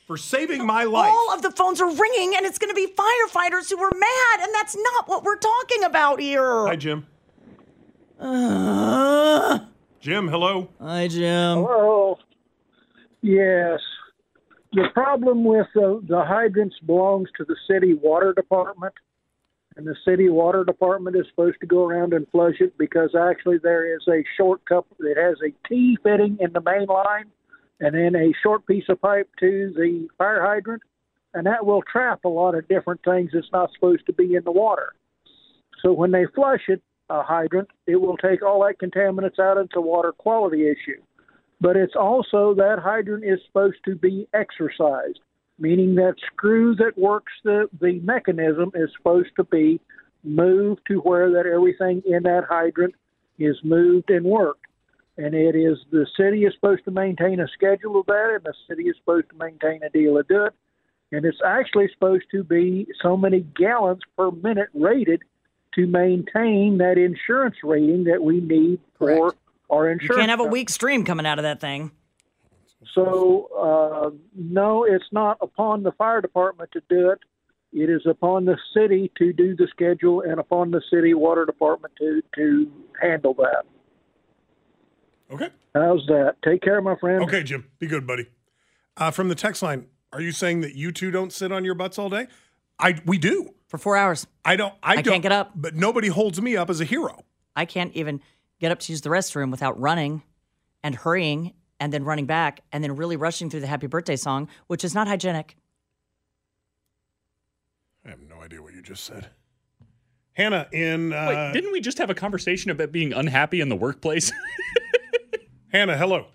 for 0.06 0.16
saving 0.16 0.66
my 0.66 0.84
life. 0.84 1.12
All 1.12 1.32
of 1.32 1.42
the 1.42 1.50
phones 1.50 1.80
are 1.80 1.90
ringing, 1.90 2.34
and 2.36 2.44
it's 2.44 2.58
going 2.58 2.70
to 2.70 2.74
be 2.74 2.86
firefighters 2.86 3.70
who 3.70 3.78
are 3.82 3.92
mad, 3.96 4.40
and 4.40 4.52
that's 4.54 4.76
not 4.76 5.08
what 5.08 5.24
we're 5.24 5.36
talking 5.36 5.84
about 5.84 6.20
here. 6.20 6.66
Hi, 6.66 6.76
Jim. 6.76 7.06
Uh, 8.18 9.60
Jim, 10.00 10.28
hello. 10.28 10.68
hi, 10.80 11.08
Jim. 11.08 11.58
Oh, 11.58 12.18
yes. 13.20 13.80
The 14.72 14.88
problem 14.94 15.44
with 15.44 15.66
the, 15.74 16.02
the 16.08 16.24
hydrants 16.24 16.76
belongs 16.86 17.28
to 17.36 17.44
the 17.44 17.56
city 17.68 17.94
water 17.94 18.32
department, 18.32 18.94
and 19.76 19.86
the 19.86 19.96
city 20.04 20.28
water 20.28 20.64
department 20.64 21.16
is 21.16 21.26
supposed 21.30 21.58
to 21.60 21.66
go 21.66 21.84
around 21.84 22.14
and 22.14 22.26
flush 22.30 22.56
it 22.60 22.76
because 22.78 23.14
actually 23.14 23.58
there 23.58 23.94
is 23.94 24.02
a 24.08 24.24
short 24.36 24.64
cup 24.64 24.86
that 24.98 25.16
has 25.16 25.36
a 25.44 25.68
T 25.68 25.98
fitting 26.02 26.38
in 26.40 26.52
the 26.52 26.60
main 26.60 26.86
line, 26.86 27.26
and 27.82 27.94
then 27.94 28.16
a 28.16 28.32
short 28.42 28.66
piece 28.66 28.84
of 28.88 29.00
pipe 29.00 29.28
to 29.40 29.72
the 29.76 30.08
fire 30.16 30.42
hydrant, 30.42 30.82
and 31.34 31.46
that 31.46 31.66
will 31.66 31.82
trap 31.82 32.24
a 32.24 32.28
lot 32.28 32.54
of 32.54 32.66
different 32.68 33.00
things 33.04 33.30
that's 33.34 33.52
not 33.52 33.70
supposed 33.74 34.06
to 34.06 34.14
be 34.14 34.34
in 34.34 34.44
the 34.44 34.52
water. 34.52 34.94
So 35.82 35.92
when 35.92 36.10
they 36.10 36.24
flush 36.34 36.62
it, 36.68 36.80
a 37.10 37.22
hydrant, 37.22 37.68
it 37.86 37.96
will 37.96 38.16
take 38.16 38.42
all 38.42 38.64
that 38.64 38.78
contaminants 38.80 39.38
out. 39.38 39.58
It's 39.58 39.76
a 39.76 39.80
water 39.80 40.12
quality 40.12 40.66
issue 40.66 41.02
but 41.62 41.76
it's 41.76 41.94
also 41.94 42.54
that 42.54 42.80
hydrant 42.82 43.24
is 43.24 43.38
supposed 43.46 43.78
to 43.84 43.94
be 43.94 44.26
exercised, 44.34 45.20
meaning 45.60 45.94
that 45.94 46.16
screw 46.26 46.74
that 46.74 46.98
works 46.98 47.32
the, 47.44 47.68
the 47.80 48.00
mechanism 48.00 48.72
is 48.74 48.90
supposed 48.96 49.30
to 49.36 49.44
be 49.44 49.80
moved 50.24 50.80
to 50.88 50.98
where 50.98 51.30
that 51.30 51.46
everything 51.46 52.02
in 52.04 52.24
that 52.24 52.42
hydrant 52.48 52.94
is 53.38 53.56
moved 53.62 54.10
and 54.10 54.24
worked. 54.24 54.66
And 55.18 55.34
it 55.34 55.54
is 55.54 55.78
the 55.90 56.06
city 56.16 56.44
is 56.44 56.54
supposed 56.54 56.84
to 56.86 56.90
maintain 56.90 57.38
a 57.40 57.48
schedule 57.48 58.00
of 58.00 58.06
that, 58.06 58.32
and 58.34 58.44
the 58.44 58.54
city 58.68 58.84
is 58.84 58.96
supposed 58.98 59.28
to 59.30 59.36
maintain 59.36 59.82
a 59.82 59.90
deal 59.90 60.16
of 60.18 60.26
do 60.26 60.44
it. 60.46 60.54
And 61.12 61.26
it's 61.26 61.38
actually 61.44 61.88
supposed 61.92 62.24
to 62.30 62.42
be 62.42 62.86
so 63.02 63.16
many 63.16 63.40
gallons 63.40 64.00
per 64.16 64.30
minute 64.30 64.70
rated 64.72 65.20
to 65.74 65.86
maintain 65.86 66.78
that 66.78 66.96
insurance 66.96 67.56
rating 67.62 68.04
that 68.04 68.22
we 68.22 68.40
need 68.40 68.80
for 68.98 69.06
Correct. 69.30 69.38
our 69.68 69.86
You 69.86 69.92
insurance. 69.92 70.16
can't 70.18 70.30
have 70.30 70.40
a 70.40 70.44
weak 70.44 70.70
stream 70.70 71.04
coming 71.04 71.26
out 71.26 71.38
of 71.38 71.42
that 71.42 71.60
thing. 71.60 71.90
So, 72.94 73.48
uh, 73.56 74.10
no, 74.34 74.84
it's 74.84 75.04
not 75.12 75.38
upon 75.40 75.82
the 75.82 75.92
fire 75.92 76.20
department 76.20 76.70
to 76.72 76.82
do 76.88 77.10
it. 77.10 77.20
It 77.72 77.88
is 77.88 78.02
upon 78.06 78.44
the 78.44 78.58
city 78.74 79.10
to 79.18 79.32
do 79.32 79.54
the 79.54 79.66
schedule 79.68 80.20
and 80.22 80.38
upon 80.40 80.70
the 80.72 80.82
city 80.90 81.14
water 81.14 81.46
department 81.46 81.94
to, 81.98 82.22
to 82.34 82.70
handle 83.00 83.34
that. 83.34 83.64
Okay. 85.32 85.48
How's 85.74 86.04
that? 86.06 86.36
Take 86.44 86.62
care, 86.62 86.80
my 86.82 86.96
friend. 86.96 87.22
Okay, 87.24 87.42
Jim. 87.42 87.66
Be 87.78 87.86
good, 87.86 88.06
buddy. 88.06 88.26
Uh, 88.96 89.10
from 89.10 89.28
the 89.28 89.34
text 89.34 89.62
line, 89.62 89.86
are 90.12 90.20
you 90.20 90.32
saying 90.32 90.60
that 90.60 90.74
you 90.74 90.92
two 90.92 91.10
don't 91.10 91.32
sit 91.32 91.50
on 91.50 91.64
your 91.64 91.74
butts 91.74 91.98
all 91.98 92.10
day? 92.10 92.26
I 92.78 93.00
we 93.06 93.18
do. 93.18 93.54
For 93.68 93.78
four 93.78 93.96
hours. 93.96 94.26
I 94.44 94.56
don't. 94.56 94.74
I, 94.82 94.96
can't 94.96 95.06
don't, 95.06 95.20
get 95.22 95.32
up. 95.32 95.52
But 95.54 95.74
nobody 95.74 96.08
holds 96.08 96.40
me 96.42 96.56
up 96.56 96.68
as 96.68 96.80
a 96.80 96.84
hero. 96.84 97.20
I 97.56 97.64
can't 97.64 97.94
even 97.94 98.20
get 98.60 98.70
up 98.70 98.80
to 98.80 98.92
use 98.92 99.00
the 99.00 99.08
restroom 99.08 99.50
without 99.50 99.80
running 99.80 100.22
and 100.82 100.94
hurrying 100.94 101.54
and 101.80 101.92
then 101.92 102.04
running 102.04 102.26
back 102.26 102.60
and 102.70 102.84
then 102.84 102.94
really 102.96 103.16
rushing 103.16 103.48
through 103.48 103.60
the 103.60 103.66
happy 103.66 103.86
birthday 103.86 104.16
song, 104.16 104.48
which 104.66 104.84
is 104.84 104.94
not 104.94 105.08
hygienic. 105.08 105.56
I 108.04 108.10
have 108.10 108.20
no 108.20 108.42
idea 108.42 108.60
what 108.60 108.74
you 108.74 108.82
just 108.82 109.04
said. 109.04 109.30
Hannah 110.34 110.66
in 110.72 111.12
uh, 111.12 111.26
Wait, 111.28 111.52
didn't 111.52 111.72
we 111.72 111.80
just 111.80 111.98
have 111.98 112.10
a 112.10 112.14
conversation 112.14 112.70
about 112.70 112.92
being 112.92 113.12
unhappy 113.12 113.60
in 113.60 113.68
the 113.68 113.76
workplace? 113.76 114.32
Hannah, 115.72 115.96
hello. 115.96 116.26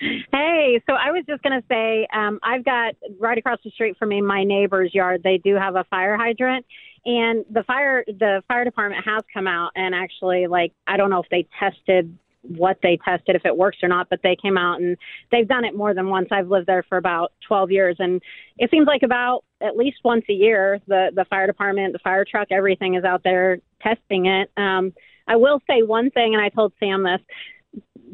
Hey, 0.00 0.82
so 0.88 0.94
I 0.94 1.12
was 1.12 1.24
just 1.28 1.40
going 1.44 1.60
to 1.60 1.64
say, 1.68 2.08
um, 2.12 2.40
I've 2.42 2.64
got 2.64 2.96
right 3.20 3.38
across 3.38 3.60
the 3.64 3.70
street 3.70 3.96
from 3.96 4.08
me, 4.08 4.20
my 4.20 4.42
neighbor's 4.42 4.92
yard. 4.92 5.22
They 5.22 5.38
do 5.38 5.54
have 5.54 5.76
a 5.76 5.84
fire 5.84 6.16
hydrant, 6.16 6.66
and 7.04 7.44
the 7.48 7.62
fire 7.62 8.04
the 8.08 8.42
fire 8.48 8.64
department 8.64 9.04
has 9.04 9.22
come 9.32 9.46
out 9.46 9.70
and 9.76 9.94
actually, 9.94 10.48
like, 10.48 10.72
I 10.88 10.96
don't 10.96 11.10
know 11.10 11.20
if 11.20 11.28
they 11.30 11.46
tested 11.60 12.18
what 12.42 12.78
they 12.82 12.98
tested 13.04 13.36
if 13.36 13.46
it 13.46 13.56
works 13.56 13.78
or 13.84 13.88
not, 13.88 14.10
but 14.10 14.18
they 14.24 14.34
came 14.34 14.58
out 14.58 14.80
and 14.80 14.96
they've 15.30 15.46
done 15.46 15.64
it 15.64 15.76
more 15.76 15.94
than 15.94 16.08
once. 16.08 16.26
I've 16.32 16.48
lived 16.48 16.66
there 16.66 16.82
for 16.88 16.98
about 16.98 17.32
12 17.46 17.70
years, 17.70 17.96
and 18.00 18.20
it 18.58 18.68
seems 18.72 18.88
like 18.88 19.04
about 19.04 19.44
at 19.60 19.76
least 19.76 19.98
once 20.02 20.24
a 20.28 20.32
year, 20.32 20.80
the 20.88 21.12
the 21.14 21.24
fire 21.26 21.46
department, 21.46 21.92
the 21.92 22.00
fire 22.00 22.24
truck, 22.28 22.48
everything 22.50 22.96
is 22.96 23.04
out 23.04 23.22
there 23.22 23.58
testing 23.80 24.26
it. 24.26 24.50
Um, 24.56 24.92
I 25.28 25.36
will 25.36 25.60
say 25.70 25.82
one 25.82 26.10
thing, 26.10 26.34
and 26.34 26.42
I 26.42 26.48
told 26.48 26.72
Sam 26.80 27.04
this 27.04 27.20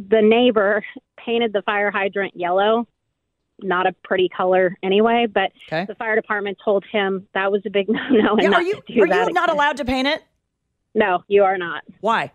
the 0.09 0.23
neighbor 0.23 0.85
painted 1.25 1.53
the 1.53 1.63
fire 1.63 1.91
hydrant 1.91 2.37
yellow. 2.37 2.87
Not 3.61 3.87
a 3.89 3.93
pretty 4.05 4.29
color 4.29 4.77
anyway, 4.85 5.27
but 5.33 5.51
Okay. 5.67 5.85
the 5.87 5.97
fire 5.97 6.15
department 6.15 6.59
told 6.65 6.85
him 6.93 7.27
that 7.35 7.51
was 7.51 7.63
a 7.67 7.71
big 7.71 7.89
no 7.89 7.99
no. 8.11 8.37
Yeah, 8.41 8.51
are 8.53 8.63
you 8.63 8.75
are 8.77 8.83
you 8.95 9.07
not 9.07 9.31
again. 9.31 9.49
allowed 9.51 9.77
to 9.79 9.85
paint 9.85 10.07
it? 10.07 10.23
No, 10.95 11.25
you 11.29 11.43
are 11.45 11.59
not. 11.59 11.83
Why? 12.01 12.31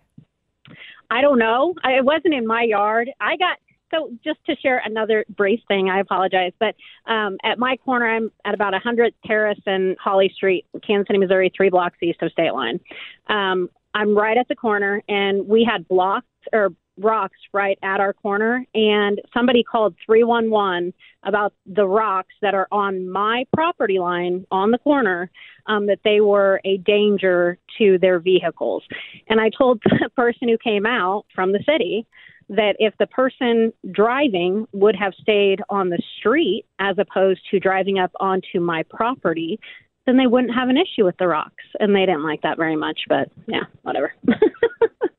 I 1.10 1.22
don't 1.22 1.39
know. 1.39 1.75
I, 1.84 1.93
it 1.93 2.05
wasn't 2.05 2.34
in 2.34 2.46
my 2.48 2.63
yard. 2.63 3.10
I 3.20 3.38
got 3.38 3.58
so 3.91 4.10
just 4.24 4.43
to 4.48 4.55
share 4.55 4.82
another 4.84 5.24
brief 5.29 5.60
thing. 5.67 5.89
I 5.89 6.00
apologize, 6.00 6.51
but 6.60 6.75
um, 7.05 7.38
at 7.43 7.60
my 7.60 7.77
corner, 7.77 8.08
I'm 8.10 8.32
at 8.43 8.53
about 8.55 8.74
100 8.74 9.13
Terrace 9.25 9.60
and 9.67 9.96
Holly 10.03 10.32
Street, 10.36 10.65
Kansas 10.86 11.08
City, 11.08 11.20
Missouri, 11.20 11.51
three 11.55 11.70
blocks 11.70 11.98
east 12.01 12.22
of 12.24 12.32
State 12.32 12.53
Line. 12.53 12.79
Um, 13.27 13.70
I'm 13.93 14.17
right 14.17 14.36
at 14.38 14.48
the 14.48 14.55
corner, 14.55 15.03
and 15.08 15.48
we 15.48 15.63
had 15.63 15.88
blocks 15.88 16.25
or 16.51 16.70
rocks 16.97 17.38
right 17.53 17.77
at 17.83 18.00
our 18.00 18.13
corner, 18.13 18.65
and 18.73 19.21
somebody 19.33 19.63
called 19.63 19.95
311 20.05 20.93
about 21.23 21.53
the 21.65 21.88
rocks 21.88 22.33
that 22.41 22.53
are 22.53 22.67
on 22.71 23.09
my 23.09 23.45
property 23.53 24.00
line 24.00 24.45
on 24.51 24.71
the 24.71 24.77
corner, 24.77 25.31
um, 25.67 25.88
that 25.88 26.00
they 26.03 26.21
were 26.21 26.59
a 26.65 26.77
danger 26.77 27.57
to 27.77 27.97
their 28.00 28.19
vehicles. 28.19 28.83
And 29.29 29.39
I 29.39 29.50
told 29.50 29.81
the 29.85 30.09
person 30.15 30.47
who 30.47 30.57
came 30.57 30.85
out 30.85 31.25
from 31.33 31.51
the 31.51 31.63
city 31.67 32.05
that 32.50 32.75
if 32.79 32.93
the 33.00 33.07
person 33.07 33.71
driving 33.91 34.67
would 34.73 34.95
have 34.95 35.13
stayed 35.19 35.62
on 35.69 35.89
the 35.89 36.01
street 36.19 36.65
as 36.79 36.97
opposed 37.00 37.41
to 37.50 37.59
driving 37.59 38.00
up 38.00 38.12
onto 38.19 38.59
my 38.59 38.83
property, 38.89 39.59
then 40.05 40.17
they 40.17 40.27
wouldn't 40.27 40.53
have 40.53 40.69
an 40.69 40.77
issue 40.77 41.05
with 41.05 41.15
the 41.17 41.27
rocks. 41.27 41.63
And 41.79 41.95
they 41.95 42.05
didn't 42.05 42.23
like 42.23 42.41
that 42.41 42.57
very 42.57 42.75
much, 42.75 43.01
but 43.07 43.29
yeah, 43.47 43.63
whatever. 43.83 44.13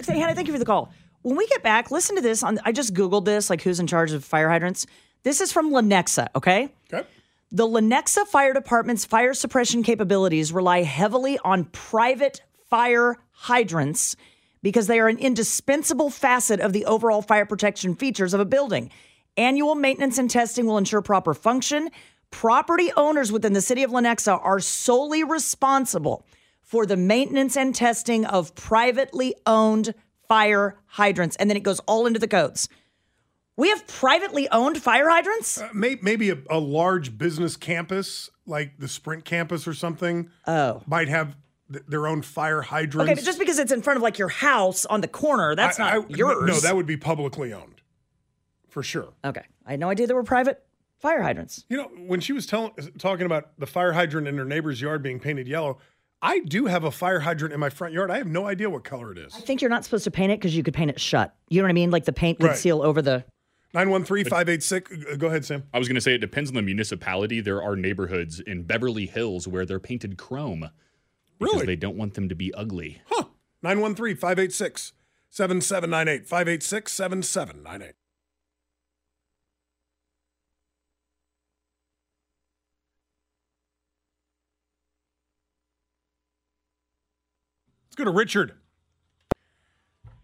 Say, 0.00 0.18
Hannah, 0.18 0.34
thank 0.34 0.46
you 0.46 0.52
for 0.52 0.58
the 0.58 0.64
call. 0.64 0.92
When 1.22 1.36
we 1.36 1.46
get 1.46 1.62
back, 1.62 1.90
listen 1.90 2.16
to 2.16 2.22
this 2.22 2.42
on 2.42 2.58
I 2.64 2.72
just 2.72 2.94
Googled 2.94 3.24
this, 3.24 3.48
like 3.48 3.62
who's 3.62 3.80
in 3.80 3.86
charge 3.86 4.12
of 4.12 4.24
fire 4.24 4.48
hydrants. 4.48 4.86
This 5.22 5.40
is 5.40 5.52
from 5.52 5.70
Lenexa, 5.70 6.28
okay? 6.34 6.72
Okay. 6.92 7.06
The 7.52 7.66
Lenexa 7.66 8.26
Fire 8.26 8.52
Department's 8.52 9.04
fire 9.04 9.34
suppression 9.34 9.82
capabilities 9.82 10.52
rely 10.52 10.82
heavily 10.82 11.38
on 11.44 11.66
private 11.66 12.42
fire 12.68 13.18
hydrants 13.30 14.16
because 14.62 14.86
they 14.86 14.98
are 14.98 15.08
an 15.08 15.18
indispensable 15.18 16.08
facet 16.08 16.60
of 16.60 16.72
the 16.72 16.86
overall 16.86 17.22
fire 17.22 17.46
protection 17.46 17.94
features 17.94 18.32
of 18.32 18.40
a 18.40 18.44
building. 18.44 18.90
Annual 19.36 19.74
maintenance 19.74 20.18
and 20.18 20.30
testing 20.30 20.66
will 20.66 20.78
ensure 20.78 21.02
proper 21.02 21.34
function. 21.34 21.90
Property 22.30 22.90
owners 22.96 23.30
within 23.30 23.52
the 23.52 23.60
city 23.60 23.82
of 23.82 23.90
Lenexa 23.90 24.38
are 24.42 24.60
solely 24.60 25.22
responsible 25.22 26.24
for 26.72 26.86
the 26.86 26.96
maintenance 26.96 27.54
and 27.54 27.74
testing 27.74 28.24
of 28.24 28.54
privately 28.54 29.34
owned 29.44 29.92
fire 30.26 30.78
hydrants. 30.86 31.36
And 31.36 31.50
then 31.50 31.56
it 31.58 31.62
goes 31.62 31.80
all 31.80 32.06
into 32.06 32.18
the 32.18 32.26
codes. 32.26 32.66
We 33.58 33.68
have 33.68 33.86
privately 33.86 34.48
owned 34.48 34.78
fire 34.78 35.10
hydrants? 35.10 35.60
Uh, 35.60 35.68
may, 35.74 35.98
maybe 36.00 36.30
a, 36.30 36.38
a 36.48 36.58
large 36.58 37.18
business 37.18 37.58
campus 37.58 38.30
like 38.46 38.78
the 38.78 38.88
Sprint 38.88 39.26
campus 39.26 39.68
or 39.68 39.74
something. 39.74 40.30
Oh. 40.46 40.80
Might 40.86 41.08
have 41.08 41.36
th- 41.70 41.84
their 41.88 42.06
own 42.06 42.22
fire 42.22 42.62
hydrants. 42.62 43.10
Okay, 43.10 43.20
but 43.20 43.24
just 43.26 43.38
because 43.38 43.58
it's 43.58 43.70
in 43.70 43.82
front 43.82 43.98
of 43.98 44.02
like 44.02 44.16
your 44.16 44.30
house 44.30 44.86
on 44.86 45.02
the 45.02 45.08
corner, 45.08 45.54
that's 45.54 45.78
I- 45.78 45.96
not 45.96 46.10
I- 46.10 46.14
yours. 46.16 46.48
No, 46.48 46.58
that 46.60 46.74
would 46.74 46.86
be 46.86 46.96
publicly 46.96 47.52
owned, 47.52 47.82
for 48.70 48.82
sure. 48.82 49.12
Okay. 49.22 49.44
I 49.66 49.72
had 49.72 49.80
no 49.80 49.90
idea 49.90 50.06
there 50.06 50.16
were 50.16 50.22
private 50.22 50.64
fire 51.00 51.20
hydrants. 51.20 51.66
You 51.68 51.76
know, 51.76 51.90
when 52.06 52.20
she 52.20 52.32
was 52.32 52.46
telling, 52.46 52.72
talking 52.96 53.26
about 53.26 53.58
the 53.58 53.66
fire 53.66 53.92
hydrant 53.92 54.26
in 54.26 54.38
her 54.38 54.46
neighbor's 54.46 54.80
yard 54.80 55.02
being 55.02 55.20
painted 55.20 55.46
yellow, 55.46 55.76
I 56.24 56.38
do 56.40 56.66
have 56.66 56.84
a 56.84 56.90
fire 56.92 57.18
hydrant 57.20 57.52
in 57.52 57.58
my 57.58 57.68
front 57.68 57.92
yard. 57.94 58.10
I 58.10 58.18
have 58.18 58.28
no 58.28 58.46
idea 58.46 58.70
what 58.70 58.84
color 58.84 59.10
it 59.10 59.18
is. 59.18 59.34
I 59.34 59.40
think 59.40 59.60
you're 59.60 59.68
not 59.70 59.84
supposed 59.84 60.04
to 60.04 60.10
paint 60.12 60.30
it 60.30 60.38
because 60.38 60.56
you 60.56 60.62
could 60.62 60.72
paint 60.74 60.90
it 60.90 61.00
shut. 61.00 61.34
You 61.48 61.60
know 61.60 61.64
what 61.64 61.70
I 61.70 61.74
mean? 61.74 61.90
Like 61.90 62.04
the 62.04 62.12
paint 62.12 62.38
could 62.38 62.46
Right. 62.48 62.56
seal 62.56 62.80
over 62.82 63.02
the. 63.02 63.24
913 63.74 64.26
586. 64.26 64.92
uh, 65.12 65.16
Go 65.16 65.26
ahead, 65.28 65.44
Sam. 65.44 65.64
I 65.74 65.78
was 65.78 65.88
going 65.88 65.94
to 65.96 66.00
say 66.00 66.14
it 66.14 66.18
depends 66.18 66.50
on 66.50 66.54
the 66.54 66.62
municipality. 66.62 67.40
There 67.40 67.62
are 67.62 67.74
neighborhoods 67.74 68.38
in 68.38 68.62
Beverly 68.62 69.06
Hills 69.06 69.48
where 69.48 69.64
they're 69.66 69.80
painted 69.80 70.16
chrome 70.16 70.68
because 71.40 71.54
Really? 71.54 71.66
they 71.66 71.76
don't 71.76 71.96
want 71.96 72.14
them 72.14 72.28
to 72.28 72.34
be 72.36 72.54
ugly. 72.54 73.00
Huh. 73.06 73.24
913 73.62 74.14
586 74.16 74.92
7798. 75.30 76.28
586 76.28 76.92
7798. 76.92 77.94
Let's 87.92 87.98
go 87.98 88.10
to 88.10 88.16
Richard 88.16 88.54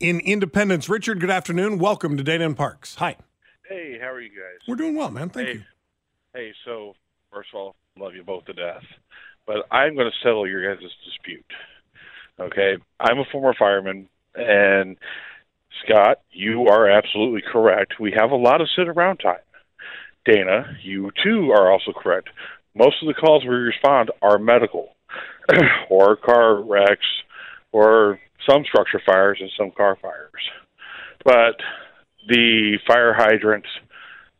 in 0.00 0.20
Independence. 0.20 0.88
Richard, 0.88 1.20
good 1.20 1.28
afternoon. 1.28 1.78
Welcome 1.78 2.16
to 2.16 2.22
Dana 2.22 2.46
and 2.46 2.56
Parks. 2.56 2.94
Hi. 2.94 3.16
Hey, 3.68 3.98
how 4.00 4.10
are 4.10 4.22
you 4.22 4.30
guys? 4.30 4.66
We're 4.66 4.76
doing 4.76 4.96
well, 4.96 5.10
man. 5.10 5.28
Thank 5.28 5.48
hey, 5.48 5.54
you. 5.56 5.62
Hey, 6.32 6.52
so 6.64 6.94
first 7.30 7.50
of 7.52 7.60
all, 7.60 7.76
love 7.98 8.14
you 8.14 8.22
both 8.22 8.46
to 8.46 8.54
death, 8.54 8.84
but 9.46 9.66
I'm 9.70 9.94
going 9.96 10.10
to 10.10 10.16
settle 10.26 10.48
your 10.48 10.74
guys' 10.74 10.88
dispute. 11.04 11.44
Okay, 12.40 12.78
I'm 12.98 13.18
a 13.18 13.26
former 13.30 13.52
fireman, 13.58 14.08
and 14.34 14.96
Scott, 15.84 16.22
you 16.30 16.68
are 16.68 16.88
absolutely 16.88 17.42
correct. 17.52 18.00
We 18.00 18.14
have 18.16 18.30
a 18.30 18.36
lot 18.36 18.62
of 18.62 18.68
sit 18.74 18.88
around 18.88 19.18
time. 19.18 19.44
Dana, 20.24 20.74
you 20.82 21.10
too 21.22 21.50
are 21.50 21.70
also 21.70 21.92
correct. 21.92 22.30
Most 22.74 22.96
of 23.02 23.08
the 23.08 23.20
calls 23.20 23.44
we 23.44 23.50
respond 23.50 24.10
are 24.22 24.38
medical, 24.38 24.96
or 25.90 26.16
car 26.16 26.62
wrecks, 26.62 27.04
or 27.72 28.18
some 28.48 28.64
structure 28.64 29.00
fires 29.04 29.38
and 29.40 29.50
some 29.58 29.70
car 29.76 29.96
fires. 30.00 30.42
But 31.24 31.56
the 32.28 32.78
fire 32.86 33.14
hydrants 33.14 33.68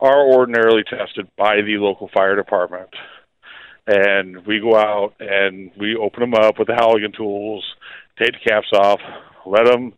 are 0.00 0.26
ordinarily 0.26 0.82
tested 0.85 1.28
by 1.37 1.56
the 1.56 1.76
local 1.78 2.08
fire 2.14 2.37
department. 2.37 2.90
And 3.87 4.47
we 4.47 4.61
go 4.61 4.76
out 4.76 5.14
and 5.18 5.70
we 5.78 5.97
open 5.97 6.20
them 6.20 6.35
up 6.35 6.58
with 6.58 6.68
the 6.68 6.75
Halligan 6.75 7.12
tools, 7.12 7.64
take 8.18 8.32
the 8.32 8.50
caps 8.50 8.68
off, 8.75 9.00
let 9.47 9.64
them 9.64 9.94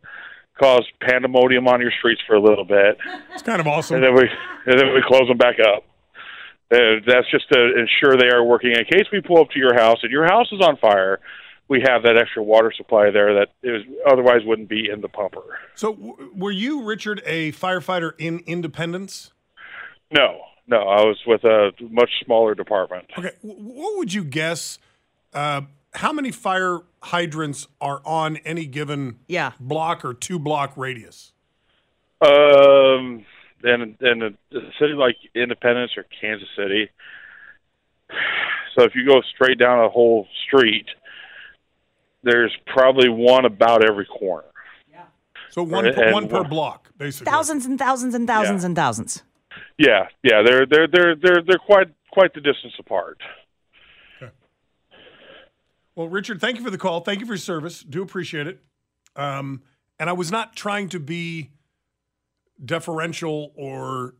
cause 0.59 0.85
pandemonium 1.01 1.67
on 1.67 1.81
your 1.81 1.91
streets 1.99 2.21
for 2.25 2.35
a 2.35 2.41
little 2.41 2.65
bit, 2.65 2.97
It's 3.33 3.41
kind 3.43 3.59
of 3.59 3.67
awesome. 3.67 3.95
and 3.97 4.03
then 4.03 4.13
we 4.15 4.29
and 4.65 4.79
then 4.79 4.93
we 4.93 5.01
close 5.07 5.27
them 5.27 5.37
back 5.37 5.55
up. 5.59 5.83
Uh, 6.71 7.03
that's 7.05 7.29
just 7.29 7.49
to 7.51 7.59
ensure 7.77 8.15
they 8.17 8.29
are 8.33 8.43
working. 8.43 8.71
In 8.71 8.85
case 8.85 9.07
we 9.11 9.19
pull 9.19 9.41
up 9.41 9.49
to 9.51 9.59
your 9.59 9.73
house 9.73 9.97
and 10.03 10.11
your 10.11 10.23
house 10.23 10.47
is 10.53 10.61
on 10.61 10.77
fire, 10.77 11.19
we 11.71 11.79
have 11.87 12.03
that 12.03 12.17
extra 12.17 12.43
water 12.43 12.69
supply 12.75 13.09
there 13.11 13.33
that 13.33 13.47
is 13.63 13.83
otherwise 14.05 14.41
wouldn't 14.43 14.67
be 14.67 14.89
in 14.89 14.99
the 14.99 15.07
pumper. 15.07 15.41
So, 15.73 15.93
w- 15.93 16.29
were 16.35 16.51
you, 16.51 16.83
Richard, 16.83 17.21
a 17.25 17.53
firefighter 17.53 18.11
in 18.17 18.39
Independence? 18.45 19.31
No, 20.11 20.41
no, 20.67 20.79
I 20.81 21.05
was 21.05 21.17
with 21.25 21.45
a 21.45 21.71
much 21.89 22.09
smaller 22.25 22.55
department. 22.55 23.05
Okay, 23.17 23.31
w- 23.41 23.55
what 23.63 23.97
would 23.97 24.13
you 24.13 24.25
guess? 24.25 24.79
Uh, 25.33 25.61
how 25.93 26.11
many 26.11 26.29
fire 26.29 26.79
hydrants 27.03 27.67
are 27.79 28.01
on 28.03 28.35
any 28.43 28.65
given 28.65 29.19
Yeah. 29.29 29.53
block 29.57 30.03
or 30.03 30.13
two 30.13 30.39
block 30.39 30.73
radius? 30.75 31.31
Um, 32.19 33.25
in 33.63 33.95
in 34.01 34.21
a, 34.23 34.57
a 34.57 34.61
city 34.77 34.91
like 34.93 35.15
Independence 35.33 35.91
or 35.95 36.05
Kansas 36.19 36.49
City, 36.57 36.89
so 38.75 38.83
if 38.83 38.93
you 38.93 39.07
go 39.07 39.21
straight 39.33 39.57
down 39.57 39.79
a 39.79 39.87
whole 39.87 40.27
street, 40.45 40.87
there's 42.23 42.55
probably 42.67 43.09
one 43.09 43.45
about 43.45 43.83
every 43.87 44.05
corner. 44.05 44.47
Yeah. 44.91 45.03
So 45.49 45.63
one 45.63 45.85
And- 45.87 45.95
per, 45.95 46.03
and 46.05 46.13
one 46.13 46.27
per 46.27 46.43
block, 46.43 46.89
basically. 46.97 47.31
Thousands 47.31 47.65
and 47.65 47.77
thousands 47.79 48.13
and 48.15 48.27
thousands 48.27 48.63
Yeah. 48.63 48.67
and 48.67 48.75
thousands. 48.75 49.23
Yeah, 49.77 50.07
yeah, 50.23 50.41
they're 50.43 50.65
they're 50.65 50.87
they're 50.87 51.15
they're 51.15 51.41
they're 51.45 51.57
quite 51.57 51.87
quite 52.11 52.33
the 52.33 52.41
distance 52.41 52.73
apart. 52.79 53.17
Okay. 54.21 54.31
Well, 55.95 56.07
Richard, 56.07 56.39
thank 56.39 56.57
you 56.57 56.63
for 56.63 56.69
the 56.69 56.77
call. 56.77 57.01
Thank 57.01 57.19
you 57.19 57.25
for 57.25 57.33
your 57.33 57.37
service. 57.39 57.81
Do 57.83 58.01
appreciate 58.01 58.47
it. 58.47 58.61
Um, 59.15 59.61
and 59.99 60.09
I 60.09 60.13
was 60.13 60.31
not 60.31 60.55
trying 60.55 60.89
to 60.89 60.99
be 60.99 61.51
deferential 62.63 63.51
or 63.55 64.13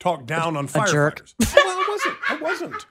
talk 0.00 0.26
down 0.26 0.56
on 0.56 0.64
A 0.64 0.86
jerk. 0.86 1.26
firefighters. 1.26 1.34
well, 1.56 1.66
I 1.68 1.86
wasn't. 1.88 2.16
I 2.30 2.36
wasn't. 2.42 2.86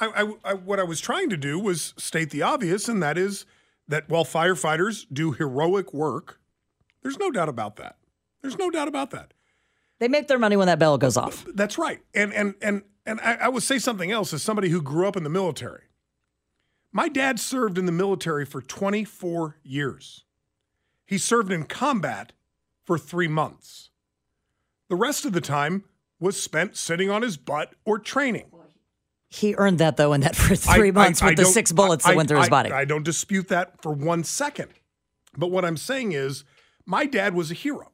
I, 0.00 0.06
I, 0.22 0.32
I, 0.44 0.54
what 0.54 0.78
I 0.78 0.84
was 0.84 1.00
trying 1.00 1.30
to 1.30 1.36
do 1.36 1.58
was 1.58 1.94
state 1.96 2.30
the 2.30 2.42
obvious, 2.42 2.88
and 2.88 3.02
that 3.02 3.18
is 3.18 3.46
that 3.88 4.08
while 4.08 4.24
firefighters 4.24 5.06
do 5.12 5.32
heroic 5.32 5.92
work, 5.92 6.40
there's 7.02 7.18
no 7.18 7.30
doubt 7.30 7.48
about 7.48 7.76
that. 7.76 7.96
There's 8.42 8.58
no 8.58 8.70
doubt 8.70 8.88
about 8.88 9.10
that. 9.10 9.32
They 9.98 10.08
make 10.08 10.28
their 10.28 10.38
money 10.38 10.56
when 10.56 10.66
that 10.66 10.78
bell 10.78 10.98
goes 10.98 11.16
off. 11.16 11.44
That's 11.54 11.78
right. 11.78 12.00
And 12.14 12.32
and 12.32 12.54
and 12.62 12.82
and 13.04 13.20
I, 13.20 13.34
I 13.34 13.48
would 13.48 13.62
say 13.62 13.78
something 13.78 14.12
else 14.12 14.32
as 14.32 14.42
somebody 14.42 14.68
who 14.68 14.80
grew 14.80 15.08
up 15.08 15.16
in 15.16 15.24
the 15.24 15.30
military. 15.30 15.84
My 16.92 17.08
dad 17.08 17.40
served 17.40 17.78
in 17.78 17.86
the 17.86 17.92
military 17.92 18.46
for 18.46 18.62
24 18.62 19.56
years. 19.62 20.24
He 21.04 21.18
served 21.18 21.52
in 21.52 21.64
combat 21.64 22.32
for 22.84 22.98
three 22.98 23.28
months. 23.28 23.90
The 24.88 24.96
rest 24.96 25.24
of 25.24 25.32
the 25.32 25.40
time 25.40 25.84
was 26.20 26.40
spent 26.40 26.76
sitting 26.76 27.10
on 27.10 27.22
his 27.22 27.36
butt 27.36 27.74
or 27.84 27.98
training. 27.98 28.46
He 29.28 29.54
earned 29.56 29.78
that 29.78 29.96
though 29.96 30.12
in 30.14 30.22
that 30.22 30.34
for 30.36 30.56
three 30.56 30.88
I- 30.88 30.92
months 30.92 31.22
I- 31.22 31.26
I 31.26 31.28
with 31.30 31.38
the 31.38 31.44
six 31.44 31.70
bullets 31.72 32.06
I- 32.06 32.10
that 32.10 32.16
went 32.16 32.28
through 32.28 32.38
his 32.38 32.48
I- 32.48 32.50
body. 32.50 32.72
I 32.72 32.84
don't 32.84 33.04
dispute 33.04 33.48
that 33.48 33.80
for 33.82 33.92
one 33.92 34.24
second. 34.24 34.72
But 35.36 35.48
what 35.50 35.64
I'm 35.64 35.76
saying 35.76 36.12
is, 36.12 36.44
my 36.86 37.04
dad 37.04 37.34
was 37.34 37.50
a 37.50 37.54
hero. 37.54 37.92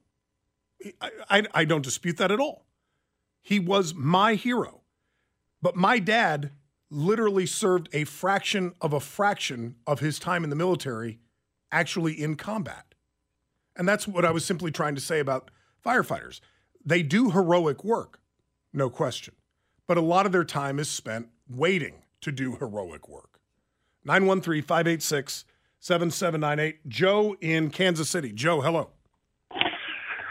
I, 1.00 1.10
I, 1.28 1.42
I 1.52 1.64
don't 1.64 1.82
dispute 1.82 2.16
that 2.18 2.30
at 2.30 2.38
all. 2.40 2.66
He 3.42 3.58
was 3.58 3.94
my 3.94 4.34
hero. 4.34 4.82
But 5.60 5.76
my 5.76 5.98
dad 5.98 6.52
literally 6.90 7.46
served 7.46 7.88
a 7.92 8.04
fraction 8.04 8.74
of 8.80 8.92
a 8.92 9.00
fraction 9.00 9.76
of 9.86 10.00
his 10.00 10.18
time 10.18 10.44
in 10.44 10.50
the 10.50 10.56
military 10.56 11.18
actually 11.72 12.12
in 12.20 12.36
combat. 12.36 12.94
And 13.76 13.88
that's 13.88 14.06
what 14.06 14.24
I 14.24 14.30
was 14.30 14.44
simply 14.44 14.70
trying 14.70 14.94
to 14.94 15.00
say 15.00 15.18
about 15.18 15.50
firefighters. 15.84 16.40
They 16.84 17.02
do 17.02 17.30
heroic 17.30 17.82
work, 17.82 18.20
no 18.72 18.88
question. 18.88 19.34
But 19.86 19.96
a 19.96 20.00
lot 20.00 20.26
of 20.26 20.32
their 20.32 20.44
time 20.44 20.78
is 20.78 20.88
spent 20.88 21.28
waiting 21.48 22.02
to 22.22 22.32
do 22.32 22.56
heroic 22.56 23.08
work. 23.08 23.40
913 24.04 24.62
586 24.62 25.44
7798. 25.80 26.88
Joe 26.88 27.36
in 27.40 27.70
Kansas 27.70 28.08
City. 28.08 28.32
Joe, 28.32 28.60
hello. 28.60 28.90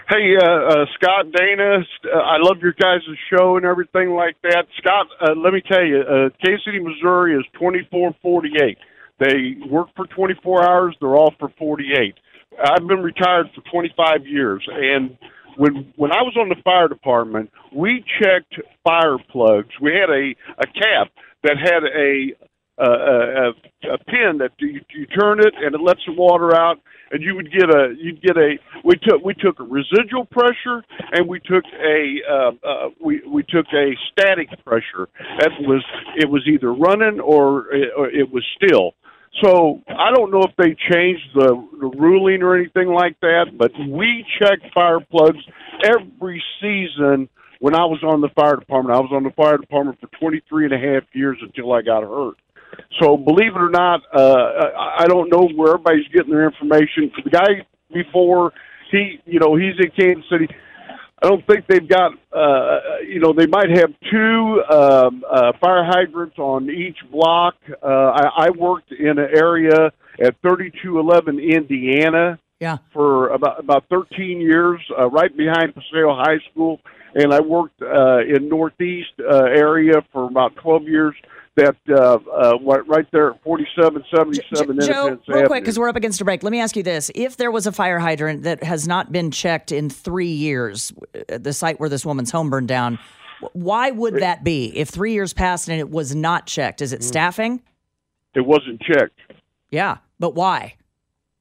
Hey, 0.09 0.35
uh, 0.35 0.45
uh, 0.45 0.85
Scott, 0.95 1.31
Dana, 1.31 1.79
uh, 2.05 2.17
I 2.17 2.37
love 2.37 2.57
your 2.61 2.73
guys' 2.73 3.01
show 3.31 3.55
and 3.55 3.65
everything 3.65 4.11
like 4.11 4.35
that. 4.43 4.65
Scott, 4.77 5.07
uh, 5.21 5.33
let 5.33 5.53
me 5.53 5.61
tell 5.65 5.83
you, 5.83 6.01
uh, 6.01 6.29
Kansas 6.43 6.65
City, 6.65 6.79
Missouri 6.79 7.35
is 7.35 7.45
2448. 7.53 8.77
They 9.19 9.55
work 9.69 9.87
for 9.95 10.05
24 10.07 10.69
hours, 10.69 10.95
they're 10.99 11.15
off 11.15 11.33
for 11.39 11.49
48. 11.57 12.15
I've 12.61 12.85
been 12.85 13.01
retired 13.01 13.47
for 13.55 13.61
25 13.71 14.27
years, 14.27 14.61
and 14.69 15.17
when 15.57 15.93
when 15.95 16.11
I 16.11 16.21
was 16.21 16.35
on 16.39 16.49
the 16.49 16.55
fire 16.63 16.87
department, 16.87 17.51
we 17.73 18.03
checked 18.21 18.55
fire 18.83 19.17
plugs. 19.31 19.69
We 19.81 19.91
had 19.91 20.09
a, 20.09 20.35
a 20.59 20.67
cap 20.67 21.11
that 21.43 21.57
had 21.57 21.83
a 21.83 22.33
a, 22.79 22.89
a, 22.89 23.49
a 23.93 23.97
pin 24.05 24.39
that 24.39 24.51
you, 24.57 24.81
you 24.95 25.05
turn 25.05 25.39
it 25.39 25.53
and 25.55 25.75
it 25.75 25.81
lets 25.81 26.01
the 26.07 26.13
water 26.13 26.55
out, 26.55 26.77
and 27.11 27.21
you 27.21 27.35
would 27.35 27.51
get 27.51 27.69
a 27.69 27.93
you'd 27.99 28.21
get 28.21 28.35
a 28.35 28.55
we 28.83 28.95
took 28.95 29.23
we 29.23 29.33
took 29.35 29.59
a 29.59 29.63
residual 29.63 30.25
pressure 30.25 30.83
and 31.11 31.27
we 31.27 31.39
took 31.39 31.63
a 31.65 32.15
uh, 32.29 32.51
uh, 32.67 32.89
we 33.03 33.21
we 33.27 33.43
took 33.43 33.67
a 33.73 33.91
static 34.11 34.49
pressure 34.65 35.07
that 35.39 35.51
was 35.61 35.83
it 36.17 36.29
was 36.29 36.41
either 36.47 36.73
running 36.73 37.19
or 37.19 37.71
it, 37.73 37.89
or 37.95 38.09
it 38.09 38.31
was 38.31 38.43
still. 38.57 38.93
So 39.41 39.81
I 39.87 40.11
don't 40.13 40.31
know 40.31 40.43
if 40.43 40.55
they 40.57 40.75
changed 40.91 41.27
the, 41.33 41.67
the 41.79 41.87
ruling 41.87 42.43
or 42.43 42.55
anything 42.55 42.89
like 42.89 43.19
that, 43.21 43.57
but 43.57 43.71
we 43.89 44.25
check 44.39 44.59
fire 44.73 44.99
plugs 44.99 45.43
every 45.83 46.41
season 46.61 47.27
when 47.59 47.75
I 47.75 47.85
was 47.85 47.99
on 48.03 48.21
the 48.21 48.29
fire 48.35 48.57
department. 48.57 48.95
I 48.95 48.99
was 48.99 49.11
on 49.11 49.23
the 49.23 49.31
fire 49.31 49.57
department 49.57 49.99
for 49.99 50.07
23 50.19 50.65
and 50.65 50.73
a 50.73 50.77
half 50.77 51.03
years 51.13 51.37
until 51.41 51.73
I 51.73 51.81
got 51.81 52.03
hurt. 52.03 52.35
So 53.01 53.17
believe 53.17 53.55
it 53.55 53.61
or 53.61 53.69
not, 53.69 54.01
uh, 54.13 54.69
I 54.97 55.05
don't 55.07 55.29
know 55.29 55.47
where 55.55 55.73
everybody's 55.73 56.07
getting 56.13 56.31
their 56.31 56.45
information. 56.45 57.11
The 57.23 57.29
guy 57.29 57.65
before 57.91 58.51
he, 58.91 59.19
you 59.25 59.39
know, 59.39 59.55
he's 59.55 59.73
in 59.79 59.91
Kansas 59.97 60.25
City. 60.29 60.47
I 61.23 61.29
don't 61.29 61.47
think 61.47 61.67
they've 61.67 61.87
got, 61.87 62.11
uh, 62.35 62.79
you 63.07 63.21
know, 63.21 63.31
they 63.31 63.47
might 63.47 63.69
have 63.69 63.91
two 64.11 64.63
um, 64.69 65.23
uh, 65.31 65.53
fire 65.61 65.85
hydrants 65.85 66.37
on 66.37 66.69
each 66.69 66.97
block. 67.09 67.55
Uh, 67.81 67.87
I, 67.87 68.47
I 68.47 68.49
worked 68.49 68.91
in 68.91 69.17
an 69.17 69.29
area 69.33 69.93
at 70.21 70.35
3211 70.41 71.39
Indiana 71.39 72.37
yeah. 72.59 72.77
for 72.91 73.29
about 73.29 73.59
about 73.61 73.85
13 73.89 74.41
years, 74.41 74.81
uh, 74.99 75.09
right 75.09 75.35
behind 75.35 75.73
Paseo 75.73 76.13
High 76.13 76.39
School, 76.51 76.81
and 77.15 77.33
I 77.33 77.39
worked 77.39 77.81
uh, 77.81 78.19
in 78.19 78.49
Northeast 78.49 79.13
uh, 79.19 79.43
area 79.45 80.05
for 80.11 80.25
about 80.25 80.57
12 80.57 80.83
years. 80.83 81.15
That 81.55 81.75
uh, 81.87 82.17
uh, 82.31 82.57
right 82.63 82.87
right 82.87 83.05
there 83.11 83.31
at 83.31 83.43
4777 83.43 84.79
Joe, 84.81 85.07
Independence 85.07 85.21
real 85.27 85.45
quick, 85.45 85.61
because 85.63 85.77
we're 85.77 85.87
up 85.87 85.95
against 85.95 86.19
a 86.19 86.25
break. 86.25 86.41
Let 86.41 86.49
me 86.51 86.59
ask 86.59 86.75
you 86.75 86.81
this: 86.81 87.11
If 87.13 87.37
there 87.37 87.51
was 87.51 87.67
a 87.67 87.71
fire 87.71 87.99
hydrant 87.99 88.41
that 88.43 88.63
has 88.63 88.87
not 88.87 89.11
been 89.11 89.29
checked 89.29 89.71
in 89.71 89.91
three 89.91 90.31
years, 90.31 90.91
the 91.27 91.53
site 91.53 91.79
where 91.79 91.89
this 91.89 92.03
woman's 92.03 92.31
home 92.31 92.49
burned 92.49 92.69
down, 92.69 92.97
why 93.51 93.91
would 93.91 94.15
that 94.15 94.43
be? 94.43 94.75
If 94.75 94.89
three 94.89 95.13
years 95.13 95.31
passed 95.31 95.69
and 95.69 95.79
it 95.79 95.91
was 95.91 96.15
not 96.15 96.47
checked, 96.47 96.81
is 96.81 96.91
it 96.91 97.01
Mm. 97.01 97.03
staffing? 97.03 97.61
It 98.33 98.41
wasn't 98.47 98.81
checked. 98.81 99.19
Yeah, 99.69 99.97
but 100.19 100.33
why? 100.33 100.73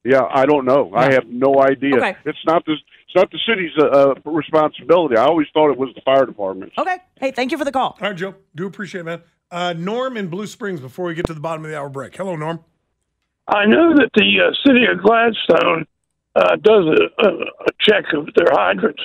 Yeah, 0.04 0.26
I 0.30 0.44
don't 0.44 0.66
know. 0.66 0.90
I 0.94 1.12
have 1.12 1.26
no 1.26 1.62
idea. 1.62 1.96
Okay. 1.96 2.16
It's 2.26 2.44
not 2.46 2.66
the 2.66 2.72
it's 2.72 3.14
not 3.16 3.30
the 3.30 3.38
city's 3.48 3.70
uh, 3.78 3.84
uh, 3.86 4.30
responsibility. 4.30 5.16
I 5.16 5.24
always 5.24 5.46
thought 5.54 5.70
it 5.70 5.78
was 5.78 5.88
the 5.94 6.02
fire 6.02 6.26
department. 6.26 6.72
Okay. 6.76 6.98
Hey, 7.18 7.30
thank 7.30 7.50
you 7.50 7.56
for 7.56 7.64
the 7.64 7.72
call. 7.72 7.96
All 8.00 8.08
right, 8.08 8.16
Joe. 8.16 8.34
Do 8.54 8.66
appreciate 8.66 9.02
it, 9.02 9.04
man. 9.04 9.22
Uh, 9.52 9.74
Norm 9.74 10.16
in 10.16 10.28
Blue 10.28 10.46
Springs 10.46 10.80
before 10.80 11.04
we 11.04 11.14
get 11.14 11.26
to 11.26 11.34
the 11.34 11.40
bottom 11.40 11.62
of 11.62 11.70
the 11.70 11.76
hour 11.76 11.90
break. 11.90 12.16
Hello, 12.16 12.34
Norm. 12.36 12.64
I 13.46 13.66
know 13.66 13.94
that 13.94 14.08
the 14.14 14.40
uh, 14.40 14.54
city 14.66 14.86
of 14.90 15.02
Gladstone 15.02 15.86
uh, 16.34 16.56
does 16.56 16.86
a, 16.86 17.22
a, 17.22 17.28
a 17.28 17.72
check 17.78 18.04
of 18.14 18.28
their 18.34 18.48
hydrants. 18.50 19.02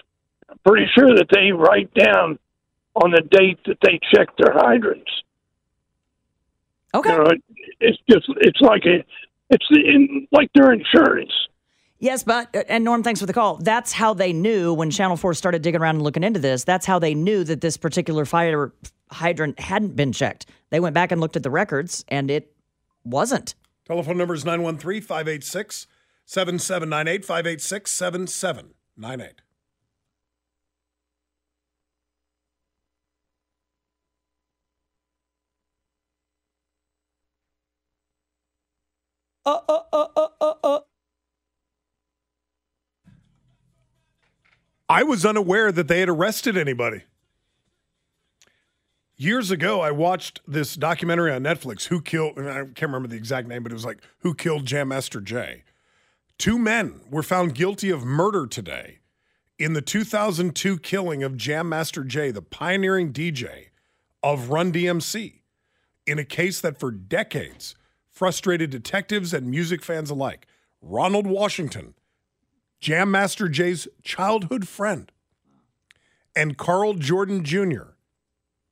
I'm 0.49 0.57
pretty 0.65 0.87
sure 0.95 1.13
that 1.15 1.27
they 1.33 1.51
write 1.51 1.93
down 1.93 2.39
on 2.95 3.11
the 3.11 3.21
date 3.29 3.59
that 3.65 3.77
they 3.81 3.99
check 4.13 4.29
their 4.37 4.53
hydrants. 4.53 5.11
Okay. 6.95 7.09
You 7.09 7.17
know, 7.17 7.25
it, 7.25 7.43
it's 7.81 7.97
just 8.09 8.25
it's 8.37 8.61
like 8.61 8.83
a 8.85 9.03
it's 9.49 9.65
in 9.71 10.27
like 10.31 10.49
their 10.55 10.71
insurance. 10.71 11.31
Yes, 11.99 12.23
but 12.23 12.55
uh, 12.55 12.63
and 12.69 12.85
Norm, 12.85 13.03
thanks 13.03 13.19
for 13.19 13.25
the 13.25 13.33
call. 13.33 13.57
That's 13.57 13.91
how 13.91 14.13
they 14.13 14.31
knew 14.31 14.73
when 14.73 14.91
Channel 14.91 15.17
Four 15.17 15.33
started 15.33 15.61
digging 15.61 15.81
around 15.81 15.95
and 15.95 16.03
looking 16.03 16.23
into 16.23 16.39
this. 16.39 16.63
That's 16.63 16.85
how 16.85 16.99
they 16.99 17.13
knew 17.13 17.43
that 17.43 17.59
this 17.59 17.75
particular 17.75 18.23
fire 18.23 18.71
hydrant 19.11 19.59
hadn't 19.59 19.95
been 19.95 20.11
checked. 20.11 20.45
They 20.69 20.79
went 20.79 20.93
back 20.93 21.11
and 21.11 21.21
looked 21.21 21.35
at 21.35 21.43
the 21.43 21.49
records, 21.49 22.03
and 22.07 22.29
it 22.29 22.53
wasn't. 23.03 23.55
Telephone 23.85 24.17
number 24.17 24.33
is 24.33 24.43
913 24.43 25.01
586 25.01 25.87
7798 26.25 27.25
586 27.25 27.91
7798. 27.91 29.41
Uh, 39.45 39.61
uh, 39.69 39.79
uh, 39.93 40.07
uh, 40.17 40.27
uh, 40.41 40.53
uh. 40.61 40.79
I 44.89 45.03
was 45.03 45.25
unaware 45.25 45.71
that 45.71 45.87
they 45.87 46.01
had 46.01 46.09
arrested 46.09 46.57
anybody. 46.57 47.03
Years 49.19 49.49
ago, 49.49 49.81
I 49.81 49.89
watched 49.89 50.41
this 50.47 50.75
documentary 50.75 51.31
on 51.31 51.41
Netflix, 51.41 51.85
Who 51.87 52.01
Killed, 52.01 52.37
and 52.37 52.47
I 52.47 52.65
can't 52.65 52.81
remember 52.83 53.07
the 53.07 53.15
exact 53.15 53.47
name, 53.47 53.63
but 53.63 53.71
it 53.71 53.75
was 53.75 53.85
like, 53.85 53.97
Who 54.19 54.35
Killed 54.35 54.65
Jam 54.65 54.89
Master 54.89 55.19
Jay? 55.19 55.63
Two 56.37 56.59
men 56.59 57.01
were 57.09 57.23
found 57.23 57.55
guilty 57.55 57.89
of 57.89 58.05
murder 58.05 58.45
today 58.45 58.99
in 59.57 59.73
the 59.73 59.81
2002 59.81 60.77
killing 60.79 61.23
of 61.23 61.35
Jam 61.35 61.67
Master 61.67 62.03
Jay, 62.03 62.29
the 62.29 62.43
pioneering 62.43 63.11
DJ 63.11 63.69
of 64.21 64.49
Run 64.49 64.71
DMC, 64.71 65.41
in 66.05 66.19
a 66.19 66.23
case 66.23 66.61
that 66.61 66.79
for 66.79 66.91
decades 66.91 67.75
frustrated 68.07 68.69
detectives 68.69 69.33
and 69.33 69.49
music 69.49 69.83
fans 69.83 70.11
alike. 70.11 70.45
Ronald 70.79 71.25
Washington, 71.25 71.95
Jam 72.79 73.09
Master 73.09 73.49
Jay's 73.49 73.87
childhood 74.03 74.67
friend, 74.67 75.11
and 76.35 76.55
Carl 76.55 76.93
Jordan 76.93 77.43
Jr., 77.43 77.93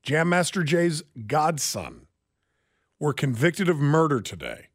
Jam 0.05 0.29
Master 0.29 0.63
Jay's 0.63 1.01
godson, 1.25 2.05
were 2.99 3.11
convicted 3.11 3.67
of 3.67 3.79
murder 3.79 4.21
today 4.21 4.67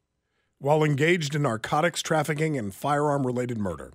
while 0.59 0.83
engaged 0.83 1.33
in 1.33 1.43
narcotics 1.43 2.01
trafficking 2.01 2.57
and 2.57 2.75
firearm 2.75 3.25
related 3.25 3.57
murder. 3.57 3.93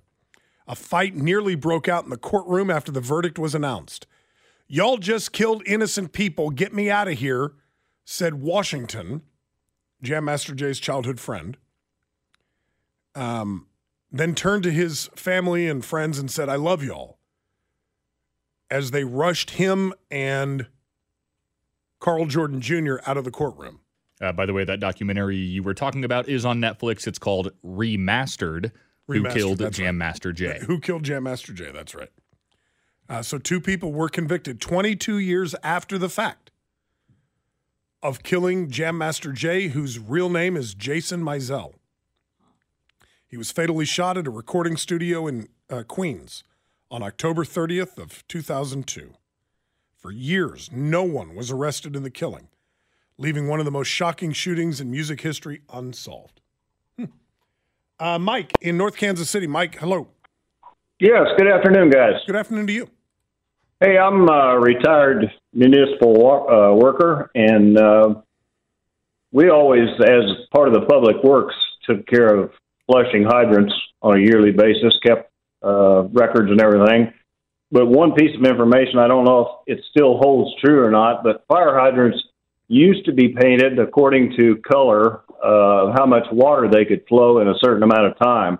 A 0.67 0.73
fight 0.75 1.15
nearly 1.15 1.53
broke 1.53 1.87
out 1.87 2.03
in 2.03 2.09
the 2.09 2.17
courtroom 2.17 2.71
after 2.71 2.91
the 2.91 3.01
verdict 3.01 3.37
was 3.37 3.53
announced. 3.53 4.07
Y'all 4.67 4.97
just 4.97 5.31
killed 5.31 5.61
innocent 5.67 6.11
people. 6.11 6.49
Get 6.49 6.73
me 6.73 6.89
out 6.89 7.07
of 7.07 7.19
here, 7.19 7.51
said 8.03 8.41
Washington, 8.41 9.21
Jam 10.01 10.25
Master 10.25 10.55
Jay's 10.55 10.79
childhood 10.79 11.19
friend. 11.19 11.55
Um, 13.13 13.67
then 14.11 14.33
turned 14.33 14.63
to 14.63 14.71
his 14.71 15.11
family 15.15 15.67
and 15.67 15.85
friends 15.85 16.17
and 16.17 16.31
said, 16.31 16.49
I 16.49 16.55
love 16.55 16.83
y'all. 16.83 17.19
As 18.71 18.89
they 18.89 19.03
rushed 19.03 19.51
him 19.51 19.93
and 20.09 20.65
Carl 21.99 22.25
Jordan 22.25 22.61
Jr. 22.61 22.95
out 23.05 23.17
of 23.17 23.23
the 23.23 23.31
courtroom. 23.31 23.79
Uh, 24.19 24.31
by 24.31 24.45
the 24.45 24.53
way, 24.53 24.63
that 24.63 24.79
documentary 24.79 25.37
you 25.37 25.61
were 25.61 25.73
talking 25.73 26.03
about 26.03 26.27
is 26.27 26.45
on 26.45 26.59
Netflix. 26.59 27.07
It's 27.07 27.19
called 27.19 27.51
Remastered. 27.63 28.71
Who 29.07 29.23
killed 29.29 29.71
Jam 29.71 29.97
Master 29.97 30.33
Jay? 30.33 30.59
Who 30.65 30.79
killed 30.79 31.03
Jam 31.03 31.23
Master 31.23 31.53
Jay? 31.53 31.71
That's 31.71 31.95
right. 31.95 32.09
Uh, 33.07 33.21
so 33.21 33.37
two 33.37 33.61
people 33.61 33.93
were 33.93 34.09
convicted 34.09 34.59
22 34.59 35.17
years 35.17 35.55
after 35.63 35.97
the 35.97 36.09
fact 36.09 36.51
of 38.03 38.21
killing 38.21 38.69
Jam 38.69 38.97
Master 38.97 39.31
Jay, 39.31 39.69
whose 39.69 39.97
real 39.97 40.29
name 40.29 40.57
is 40.57 40.73
Jason 40.73 41.23
Mizell. 41.23 41.75
He 43.27 43.37
was 43.37 43.51
fatally 43.51 43.85
shot 43.85 44.17
at 44.17 44.27
a 44.27 44.31
recording 44.31 44.77
studio 44.77 45.27
in 45.27 45.47
uh, 45.69 45.83
Queens 45.83 46.43
on 46.91 47.01
October 47.01 47.43
30th 47.43 47.97
of 47.97 48.25
2002. 48.27 49.13
For 50.07 50.13
years, 50.13 50.69
no 50.71 51.03
one 51.03 51.35
was 51.35 51.51
arrested 51.51 51.93
in 51.93 52.03
the 52.03 52.09
killing, 52.09 52.47
leaving 53.17 53.49
one 53.49 53.59
of 53.59 53.65
the 53.65 53.71
most 53.71 53.89
shocking 53.89 54.31
shootings 54.31 54.79
in 54.79 54.89
music 54.89 55.19
history 55.19 55.59
unsolved. 55.73 56.39
Hmm. 56.97 57.05
Uh, 57.99 58.17
Mike 58.17 58.53
in 58.61 58.77
North 58.77 58.95
Kansas 58.95 59.29
City. 59.29 59.47
Mike, 59.47 59.75
hello. 59.79 60.07
Yes, 61.01 61.27
good 61.37 61.49
afternoon, 61.49 61.89
guys. 61.89 62.13
Good 62.25 62.37
afternoon 62.37 62.67
to 62.67 62.71
you. 62.71 62.89
Hey, 63.81 63.97
I'm 63.97 64.29
a 64.29 64.57
retired 64.57 65.29
municipal 65.51 66.15
uh, 66.15 66.73
worker, 66.73 67.29
and 67.35 67.77
uh, 67.77 68.15
we 69.33 69.49
always, 69.49 69.89
as 70.07 70.23
part 70.55 70.69
of 70.69 70.73
the 70.73 70.85
public 70.87 71.21
works, 71.21 71.55
took 71.85 72.07
care 72.07 72.33
of 72.33 72.51
flushing 72.89 73.25
hydrants 73.25 73.73
on 74.01 74.15
a 74.15 74.21
yearly 74.21 74.51
basis, 74.51 74.97
kept 75.05 75.29
uh, 75.61 76.03
records 76.03 76.49
and 76.49 76.61
everything. 76.61 77.11
But 77.71 77.87
one 77.87 78.13
piece 78.13 78.35
of 78.37 78.45
information, 78.45 78.97
I 78.99 79.07
don't 79.07 79.25
know 79.25 79.61
if 79.67 79.77
it 79.77 79.83
still 79.91 80.17
holds 80.17 80.55
true 80.61 80.83
or 80.85 80.91
not, 80.91 81.23
but 81.23 81.45
fire 81.47 81.77
hydrants 81.77 82.17
used 82.69 83.05
to 83.05 83.13
be 83.13 83.29
painted 83.29 83.77
according 83.79 84.35
to 84.37 84.57
color, 84.57 85.21
uh, 85.43 85.93
how 85.97 86.05
much 86.05 86.25
water 86.31 86.69
they 86.71 86.85
could 86.85 87.05
flow 87.07 87.39
in 87.39 87.47
a 87.47 87.53
certain 87.61 87.83
amount 87.83 88.05
of 88.07 88.17
time. 88.19 88.59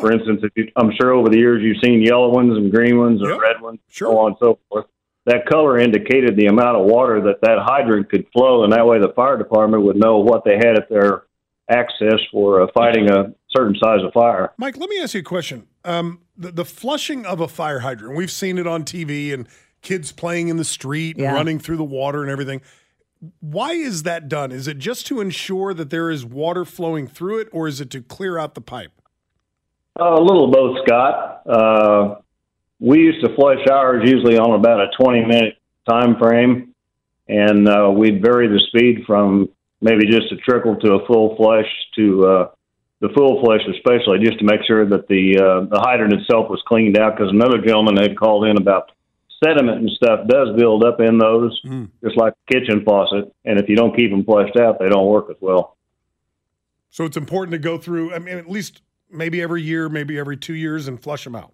For 0.00 0.12
instance, 0.12 0.40
if 0.42 0.52
you, 0.56 0.70
I'm 0.76 0.90
sure 1.00 1.12
over 1.12 1.28
the 1.28 1.38
years 1.38 1.62
you've 1.62 1.78
seen 1.82 2.02
yellow 2.02 2.28
ones 2.30 2.56
and 2.56 2.70
green 2.72 2.98
ones 2.98 3.20
and 3.20 3.30
Yep. 3.30 3.40
red 3.40 3.60
ones, 3.62 3.78
Sure. 3.88 4.12
so 4.12 4.18
on 4.18 4.26
and 4.32 4.36
so 4.38 4.58
forth. 4.68 4.86
That 5.24 5.46
color 5.46 5.78
indicated 5.78 6.36
the 6.36 6.46
amount 6.46 6.76
of 6.76 6.86
water 6.86 7.20
that 7.22 7.40
that 7.42 7.58
hydrant 7.60 8.08
could 8.10 8.26
flow, 8.32 8.62
and 8.62 8.72
that 8.72 8.86
way 8.86 8.98
the 9.00 9.08
fire 9.16 9.36
department 9.38 9.82
would 9.84 9.96
know 9.96 10.18
what 10.18 10.44
they 10.44 10.56
had 10.56 10.76
at 10.78 10.88
their 10.88 11.24
access 11.68 12.20
for 12.30 12.60
uh, 12.62 12.66
fighting 12.74 13.10
a 13.10 13.32
certain 13.56 13.74
size 13.82 14.00
of 14.04 14.12
fire. 14.12 14.52
Mike, 14.58 14.76
let 14.76 14.88
me 14.88 15.00
ask 15.00 15.14
you 15.14 15.20
a 15.20 15.24
question. 15.24 15.66
Um, 15.84 16.20
the, 16.36 16.52
the 16.52 16.64
flushing 16.64 17.24
of 17.26 17.40
a 17.40 17.48
fire 17.48 17.80
hydrant, 17.80 18.16
we've 18.16 18.30
seen 18.30 18.58
it 18.58 18.66
on 18.66 18.84
TV 18.84 19.32
and 19.32 19.48
kids 19.82 20.12
playing 20.12 20.48
in 20.48 20.56
the 20.56 20.64
street 20.64 21.16
and 21.16 21.24
Yeah. 21.24 21.34
running 21.34 21.58
through 21.58 21.76
the 21.76 21.84
water 21.84 22.22
and 22.22 22.30
everything. 22.30 22.60
Why 23.40 23.72
is 23.72 24.02
that 24.02 24.28
done? 24.28 24.52
Is 24.52 24.68
it 24.68 24.78
just 24.78 25.06
to 25.06 25.20
ensure 25.20 25.72
that 25.74 25.90
there 25.90 26.10
is 26.10 26.24
water 26.24 26.64
flowing 26.64 27.06
through 27.06 27.40
it, 27.40 27.48
or 27.52 27.66
is 27.66 27.80
it 27.80 27.90
to 27.90 28.02
clear 28.02 28.38
out 28.38 28.54
the 28.54 28.60
pipe? 28.60 28.92
Uh, 29.98 30.14
a 30.14 30.20
little 30.22 30.44
of 30.44 30.52
both, 30.52 30.76
Scott. 30.86 31.42
Uh, 31.46 32.14
we 32.78 32.98
used 32.98 33.24
to 33.24 33.34
flush 33.34 33.66
ours 33.70 34.02
usually 34.04 34.36
on 34.36 34.52
about 34.58 34.80
a 34.80 34.88
20 35.02 35.24
minute 35.24 35.54
time 35.88 36.16
frame, 36.18 36.74
and 37.28 37.66
uh, 37.66 37.90
we'd 37.90 38.20
vary 38.22 38.48
the 38.48 38.60
speed 38.68 39.04
from 39.06 39.48
maybe 39.80 40.04
just 40.06 40.30
a 40.32 40.36
trickle 40.36 40.76
to 40.76 40.94
a 40.94 41.06
full 41.06 41.36
flush 41.36 41.66
to 41.96 42.26
uh, 42.26 42.48
the 43.00 43.08
full 43.14 43.40
flush, 43.42 43.60
especially 43.74 44.18
just 44.20 44.38
to 44.38 44.44
make 44.44 44.60
sure 44.66 44.86
that 44.88 45.06
the 45.08 45.38
uh, 45.38 45.60
the 45.68 45.80
hydrant 45.80 46.14
itself 46.14 46.48
was 46.48 46.62
cleaned 46.66 46.96
out. 46.98 47.16
Because 47.16 47.30
another 47.30 47.58
gentleman 47.58 47.96
had 47.96 48.16
called 48.18 48.46
in 48.46 48.56
about 48.56 48.92
sediment 49.44 49.78
and 49.80 49.90
stuff 49.90 50.26
does 50.28 50.56
build 50.56 50.82
up 50.82 50.98
in 51.00 51.18
those, 51.18 51.60
Mm. 51.64 51.90
just 52.02 52.16
like 52.16 52.32
a 52.32 52.52
kitchen 52.52 52.82
faucet, 52.84 53.30
and 53.44 53.58
if 53.58 53.68
you 53.68 53.76
don't 53.76 53.94
keep 53.94 54.10
them 54.10 54.24
flushed 54.24 54.56
out, 54.56 54.78
they 54.78 54.88
don't 54.88 55.06
work 55.06 55.26
as 55.30 55.36
well. 55.40 55.76
So 56.88 57.04
it's 57.04 57.18
important 57.18 57.52
to 57.52 57.58
go 57.58 57.76
through, 57.76 58.14
I 58.14 58.18
mean, 58.18 58.38
at 58.38 58.48
least 58.48 58.80
maybe 59.10 59.42
every 59.42 59.60
year, 59.62 59.90
maybe 59.90 60.18
every 60.18 60.38
two 60.38 60.54
years, 60.54 60.88
and 60.88 60.98
flush 61.02 61.24
them 61.24 61.36
out. 61.36 61.52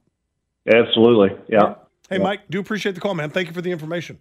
Absolutely, 0.72 1.36
yeah. 1.48 1.74
Hey, 2.08 2.18
Yeah. 2.18 2.22
Mike, 2.22 2.42
do 2.50 2.60
appreciate 2.60 2.94
the 2.94 3.00
call, 3.00 3.14
man. 3.14 3.30
Thank 3.30 3.48
you 3.48 3.54
for 3.54 3.62
the 3.62 3.72
information. 3.72 4.18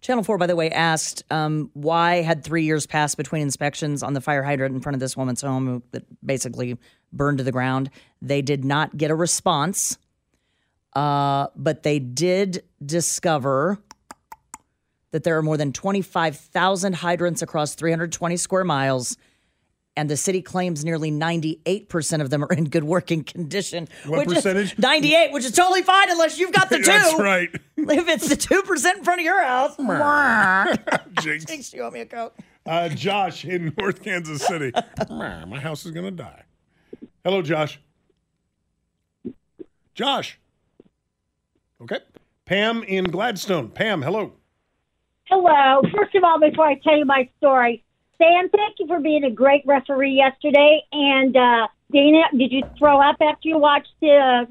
Channel 0.00 0.24
4, 0.24 0.38
by 0.38 0.46
the 0.46 0.56
way, 0.56 0.70
asked 0.70 1.24
um, 1.30 1.70
why 1.74 2.16
had 2.22 2.44
three 2.44 2.64
years 2.64 2.86
passed 2.86 3.16
between 3.16 3.42
inspections 3.42 4.02
on 4.02 4.12
the 4.12 4.20
fire 4.20 4.42
hydrant 4.42 4.74
in 4.74 4.80
front 4.80 4.94
of 4.94 5.00
this 5.00 5.16
woman's 5.16 5.42
home 5.42 5.82
that 5.92 6.04
basically 6.24 6.76
burned 7.12 7.38
to 7.38 7.44
the 7.44 7.52
ground. 7.52 7.90
They 8.22 8.42
did 8.42 8.64
not 8.64 8.96
get 8.96 9.10
a 9.10 9.14
response, 9.14 9.98
uh, 10.94 11.48
but 11.56 11.82
they 11.82 11.98
did 11.98 12.62
discover 12.84 13.78
that 15.10 15.24
there 15.24 15.36
are 15.38 15.42
more 15.42 15.56
than 15.56 15.72
25,000 15.72 16.94
hydrants 16.96 17.42
across 17.42 17.74
320 17.74 18.36
square 18.36 18.64
miles. 18.64 19.16
And 19.96 20.10
the 20.10 20.16
city 20.16 20.42
claims 20.42 20.84
nearly 20.84 21.10
98% 21.10 22.20
of 22.20 22.28
them 22.28 22.44
are 22.44 22.52
in 22.52 22.64
good 22.64 22.84
working 22.84 23.24
condition. 23.24 23.88
What 24.04 24.26
which 24.26 24.36
percentage? 24.36 24.72
Is 24.74 24.78
98, 24.78 25.32
which 25.32 25.44
is 25.44 25.52
totally 25.52 25.80
fine 25.82 26.10
unless 26.10 26.38
you've 26.38 26.52
got 26.52 26.68
the 26.68 26.76
two. 26.80 26.84
That's 26.84 27.18
right. 27.18 27.48
If 27.78 28.08
it's 28.08 28.28
the 28.28 28.36
2% 28.36 28.96
in 28.96 29.04
front 29.04 29.20
of 29.20 29.24
your 29.24 29.42
house, 29.42 29.76
Jinx. 31.22 31.44
Jinx, 31.44 31.72
you 31.72 31.82
owe 31.82 31.90
me 31.90 32.00
a 32.00 32.06
Coke. 32.06 32.36
Uh, 32.64 32.88
Josh 32.88 33.44
in 33.44 33.72
North 33.78 34.02
Kansas 34.02 34.44
City. 34.44 34.72
My 35.08 35.60
house 35.60 35.86
is 35.86 35.92
going 35.92 36.06
to 36.06 36.10
die. 36.10 36.42
Hello, 37.22 37.42
Josh. 37.42 37.78
Josh. 39.94 40.38
Okay. 41.80 42.00
Pam 42.44 42.82
in 42.82 43.04
Gladstone. 43.04 43.68
Pam, 43.68 44.02
hello. 44.02 44.32
Hello. 45.24 45.82
First 45.96 46.14
of 46.14 46.24
all, 46.24 46.40
before 46.40 46.66
I 46.66 46.74
tell 46.82 46.96
you 46.96 47.04
my 47.04 47.28
story, 47.38 47.84
Sam, 48.18 48.48
thank 48.48 48.76
you 48.78 48.86
for 48.86 49.00
being 49.00 49.24
a 49.24 49.30
great 49.30 49.62
referee 49.66 50.14
yesterday. 50.14 50.82
And 50.92 51.36
uh, 51.36 51.68
Dana, 51.92 52.22
did 52.36 52.52
you 52.52 52.62
throw 52.78 53.00
up 53.00 53.16
after 53.20 53.48
you 53.48 53.58
watched 53.58 53.92
uh, 54.02 54.46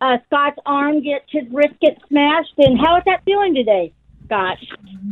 uh, 0.00 0.18
Scott's 0.26 0.58
arm 0.66 1.02
get 1.02 1.24
his 1.28 1.44
wrist 1.52 1.74
get 1.80 1.98
smashed? 2.08 2.54
And 2.58 2.78
how 2.78 2.96
is 2.96 3.04
that 3.06 3.22
feeling 3.24 3.54
today, 3.54 3.92
Scott? 4.26 4.58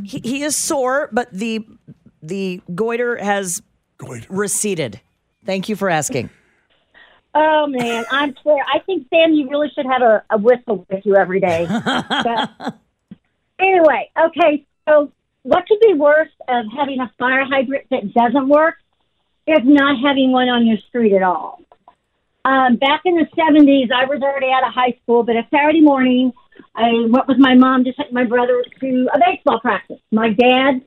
He, 0.05 0.21
he 0.25 0.43
is 0.43 0.57
sore, 0.57 1.09
but 1.13 1.33
the 1.33 1.65
the 2.23 2.61
goiter 2.75 3.17
has 3.17 3.63
Goiter. 3.99 4.27
receded. 4.29 5.01
Thank 5.45 5.69
you 5.69 5.77
for 5.77 5.89
asking. 5.89 6.31
Oh 7.35 7.67
man, 7.67 8.05
I'm 8.11 8.35
swear. 8.43 8.63
I 8.73 8.81
think 8.81 9.07
Sam, 9.09 9.33
you 9.33 9.49
really 9.49 9.71
should 9.75 9.87
have 9.87 10.03
a, 10.03 10.23
a 10.31 10.39
whistle 10.39 10.87
with 10.91 11.05
you 11.07 11.17
every 11.17 11.41
day. 11.41 11.67
But 12.09 12.75
anyway, 13.59 14.11
okay. 14.21 14.67
So, 14.89 15.11
what 15.43 15.67
could 15.67 15.81
be 15.81 15.95
worse 15.95 16.31
of 16.49 16.67
having 16.77 17.01
a 17.01 17.11
fire 17.19 17.45
hydrant 17.45 17.87
that 17.91 18.13
doesn't 18.15 18.49
work 18.49 18.77
if 19.47 19.65
not 19.65 19.99
having 20.01 20.31
one 20.31 20.49
on 20.49 20.67
your 20.67 20.79
street 20.89 21.15
at 21.15 21.23
all? 21.23 21.61
Um, 22.45 22.77
back 22.77 23.03
in 23.05 23.17
the 23.17 23.27
'70s, 23.37 23.93
I 23.93 24.05
was 24.07 24.21
already 24.23 24.51
out 24.53 24.67
of 24.67 24.75
high 24.75 24.99
school, 25.03 25.23
but 25.23 25.37
a 25.37 25.47
Saturday 25.51 25.81
morning, 25.81 26.33
I 26.75 26.91
went 27.09 27.29
with 27.29 27.39
my 27.39 27.55
mom 27.55 27.85
to 27.85 27.93
take 27.93 28.13
my 28.13 28.25
brother 28.25 28.65
to 28.81 29.09
a 29.15 29.19
baseball 29.19 29.61
practice. 29.61 30.01
My 30.11 30.31
dad 30.31 30.83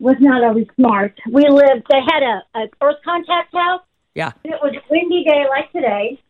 was 0.00 0.16
not 0.20 0.42
always 0.42 0.66
smart. 0.74 1.18
We 1.30 1.46
lived. 1.48 1.86
They 1.90 2.00
had 2.00 2.22
a, 2.22 2.42
a 2.58 2.68
earth 2.82 2.98
contact 3.04 3.54
house. 3.54 3.82
Yeah. 4.14 4.32
It 4.44 4.58
was 4.60 4.74
a 4.74 4.82
windy 4.90 5.24
day 5.24 5.44
like 5.48 5.70
today, 5.70 6.20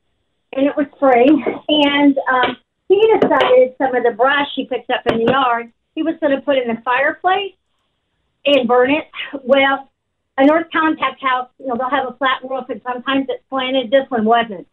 and 0.52 0.66
it 0.66 0.76
was 0.76 0.86
spring. 0.96 1.42
And 1.68 2.18
um, 2.30 2.56
he 2.88 3.00
decided 3.20 3.74
some 3.78 3.94
of 3.94 4.04
the 4.04 4.12
brush 4.16 4.48
he 4.54 4.66
picked 4.66 4.90
up 4.90 5.00
in 5.10 5.18
the 5.18 5.32
yard, 5.32 5.72
he 5.94 6.02
was 6.02 6.14
going 6.20 6.36
to 6.36 6.42
put 6.42 6.58
in 6.58 6.68
the 6.68 6.80
fireplace 6.84 7.54
and 8.56 8.68
burn 8.68 8.90
it. 8.90 9.04
Well, 9.42 9.90
a 10.36 10.46
North 10.46 10.66
Contact 10.72 11.20
house, 11.20 11.48
you 11.58 11.66
know, 11.66 11.76
they'll 11.76 11.90
have 11.90 12.08
a 12.08 12.16
flat 12.16 12.40
roof, 12.48 12.68
and 12.68 12.80
sometimes 12.86 13.26
it's 13.28 13.42
slanted. 13.48 13.90
This 13.90 14.08
one 14.08 14.24
wasn't. 14.24 14.66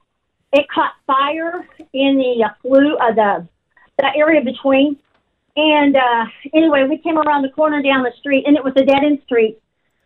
It 0.54 0.68
caught 0.70 0.94
fire 1.08 1.68
in 1.94 2.18
the 2.18 2.46
uh, 2.46 2.50
flue, 2.62 2.96
uh, 2.98 3.14
the 3.14 3.48
the 3.98 4.12
area 4.16 4.42
between. 4.42 4.98
And 5.56 5.96
uh, 5.96 6.26
anyway, 6.54 6.86
we 6.88 6.98
came 6.98 7.18
around 7.18 7.44
the 7.44 7.50
corner 7.50 7.82
down 7.82 8.04
the 8.04 8.12
street, 8.20 8.44
and 8.46 8.56
it 8.56 8.64
was 8.64 8.74
a 8.76 8.86
dead 8.86 9.04
end 9.04 9.20
street. 9.26 9.60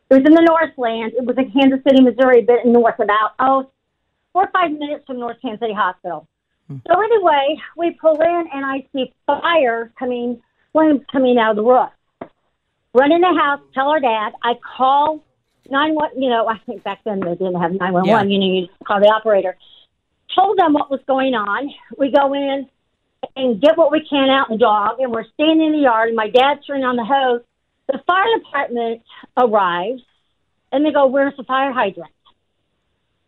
It 0.10 0.14
was 0.14 0.24
in 0.26 0.34
the 0.34 0.42
Northland. 0.42 1.14
It 1.18 1.26
was 1.26 1.38
in 1.38 1.52
Kansas 1.52 1.80
City, 1.84 2.02
Missouri, 2.02 2.40
a 2.40 2.44
bit 2.44 2.66
north, 2.66 3.00
about 3.00 3.32
oh, 3.40 3.70
four 4.32 4.44
or 4.44 4.52
five 4.52 4.72
minutes 4.72 5.06
from 5.06 5.20
North 5.20 5.38
Kansas 5.42 5.60
City 5.60 5.74
Hospital. 5.74 6.28
So 6.88 7.02
anyway, 7.02 7.58
we 7.78 7.92
pull 7.92 8.22
in, 8.22 8.50
and 8.54 8.64
I 8.64 8.86
see 8.94 9.12
fire 9.26 9.92
coming, 9.98 10.40
flames 10.72 11.02
coming 11.12 11.38
out 11.40 11.52
of 11.52 11.56
the 11.58 11.64
roof. 11.64 11.90
Run 12.94 13.12
in 13.12 13.22
the 13.22 13.40
house, 13.40 13.62
tell 13.74 13.90
our 13.90 14.00
dad. 14.00 14.34
I 14.44 14.54
call 14.78 15.24
nine 15.70 15.94
one. 15.96 16.10
You 16.20 16.30
know, 16.30 16.48
I 16.48 16.58
think 16.66 16.84
back 16.84 17.00
then 17.06 17.20
they 17.20 17.36
didn't 17.36 17.62
have 17.62 17.72
nine 17.74 17.94
one 17.94 18.06
You 18.30 18.40
know, 18.40 18.46
you 18.46 18.68
call 18.86 19.00
the 19.00 19.08
operator. 19.08 19.58
Told 20.36 20.58
them 20.58 20.74
what 20.74 20.92
was 20.92 21.02
going 21.08 21.34
on. 21.34 21.72
We 21.98 22.12
go 22.12 22.34
in 22.34 22.68
and 23.36 23.62
get 23.62 23.78
what 23.78 23.92
we 23.92 24.06
can 24.08 24.30
out 24.30 24.48
the 24.50 24.58
dog, 24.58 25.00
and 25.00 25.12
we're 25.12 25.26
standing 25.34 25.68
in 25.68 25.72
the 25.74 25.80
yard. 25.80 26.10
And 26.10 26.16
my 26.16 26.30
dad's 26.30 26.66
turning 26.66 26.84
on 26.84 26.96
the 26.96 27.06
hose. 27.06 27.42
The 27.88 28.00
fire 28.06 28.38
department 28.38 29.02
arrives, 29.38 30.04
and 30.72 30.86
they 30.86 30.92
go, 30.92 31.08
"Where's 31.08 31.36
the 31.38 31.44
fire 31.44 31.72
hydrant?" 31.72 32.12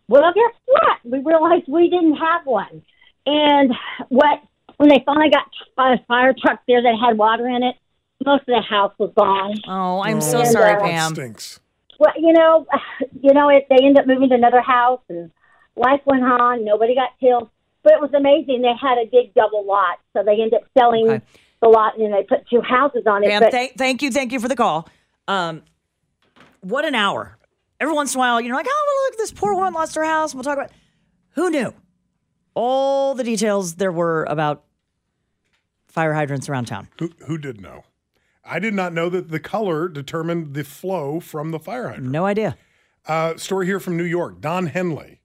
Well, 0.08 0.32
guess 0.34 0.54
what? 0.65 0.97
We 1.04 1.19
realized 1.19 1.65
we 1.67 1.89
didn't 1.89 2.15
have 2.15 2.45
one. 2.45 2.84
And 3.26 3.74
what 4.10 4.41
when 4.78 4.89
they 4.89 5.04
finally 5.06 5.30
got 5.30 5.45
a 5.78 6.04
fire 6.08 6.34
truck 6.34 6.62
there 6.67 6.82
that 6.82 6.95
had 7.00 7.17
water 7.17 7.47
in 7.47 7.63
it, 7.63 7.76
most 8.25 8.41
of 8.41 8.47
the 8.47 8.62
house 8.62 8.93
was 8.97 9.12
gone. 9.17 9.55
Oh, 9.67 10.01
I'm 10.01 10.21
so 10.21 10.39
And, 10.39 10.47
sorry, 10.49 10.75
uh, 10.75 10.79
Pam. 10.79 11.13
Stinks. 11.15 11.60
Well, 11.99 12.13
you 12.17 12.34
know, 12.34 12.65
you 13.21 13.34
know, 13.34 13.49
it, 13.49 13.67
they 13.69 13.77
ended 13.84 13.99
up 13.99 14.07
moving 14.07 14.29
to 14.29 14.36
another 14.36 14.62
house, 14.62 15.01
and 15.10 15.31
life 15.75 16.01
went 16.05 16.23
on. 16.23 16.65
Nobody 16.65 16.95
got 16.95 17.10
killed. 17.19 17.49
But 17.84 17.93
it 17.93 18.01
was 18.01 18.13
amazing. 18.13 18.62
They 18.62 18.73
had 18.79 18.97
a 18.99 19.05
big 19.12 19.34
double 19.34 19.65
lot, 19.65 19.97
so 20.13 20.23
they 20.23 20.34
ended 20.34 20.53
up 20.53 20.63
selling 20.77 21.10
Okay. 21.10 21.25
the 21.62 21.67
lot, 21.69 21.97
and 21.97 22.13
they 22.13 22.23
put 22.23 22.47
two 22.49 22.62
houses 22.62 23.03
on 23.07 23.23
it. 23.23 23.29
Pam, 23.29 23.41
but 23.41 23.51
thank, 23.51 23.77
thank 23.77 24.01
you, 24.03 24.12
thank 24.12 24.31
you 24.31 24.39
for 24.39 24.47
the 24.47 24.55
call. 24.55 24.88
Um, 25.27 25.63
what 26.62 26.86
an 26.86 26.93
hour! 26.93 27.38
Every 27.79 27.95
once 27.95 28.13
in 28.13 28.19
a 28.19 28.21
while, 28.21 28.39
you're 28.39 28.55
like, 28.55 28.67
"Oh, 28.69 28.86
well, 28.88 29.10
look, 29.10 29.17
this 29.17 29.31
poor 29.31 29.55
woman 29.55 29.73
lost 29.73 29.95
her 29.95 30.03
house." 30.03 30.36
We'll 30.36 30.43
talk 30.43 30.57
about 30.57 30.69
who 31.31 31.49
knew 31.49 31.73
all 32.53 33.15
the 33.15 33.23
details 33.23 33.75
there 33.75 33.91
were 33.91 34.25
about 34.25 34.63
fire 35.88 36.13
hydrants 36.13 36.49
around 36.49 36.65
town. 36.65 36.88
Who, 36.99 37.10
who 37.25 37.38
did 37.39 37.62
know? 37.62 37.84
I 38.43 38.60
did 38.60 38.73
not 38.73 38.93
know 38.93 39.08
that 39.10 39.30
the 39.30 39.39
color 39.39 39.88
determined 39.88 40.54
the 40.54 40.63
flow 40.63 41.19
from 41.19 41.51
the 41.51 41.60
fire 41.60 41.89
hydrant. 41.89 42.10
No 42.12 42.25
idea. 42.25 42.58
Uh, 43.06 43.36
story 43.38 43.65
here 43.67 43.80
from 43.80 43.97
New 43.97 44.04
York. 44.04 44.41
Don 44.41 44.67
Henley 44.67 45.21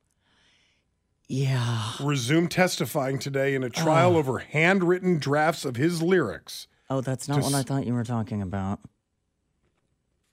Yeah. 1.28 1.92
resumed 2.00 2.50
testifying 2.50 3.18
today 3.18 3.54
in 3.54 3.62
a 3.64 3.70
trial 3.70 4.14
Oh. 4.14 4.18
over 4.18 4.38
handwritten 4.38 5.18
drafts 5.18 5.64
of 5.64 5.76
his 5.76 6.02
lyrics. 6.02 6.66
Oh, 6.88 7.00
that's 7.00 7.26
not 7.28 7.42
what 7.42 7.54
I 7.54 7.62
thought 7.62 7.86
you 7.86 7.94
were 7.94 8.04
talking 8.04 8.40
about. 8.42 8.80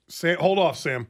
Sam, 0.08 0.38
hold 0.38 0.58
off, 0.58 0.76
Sam. 0.78 1.08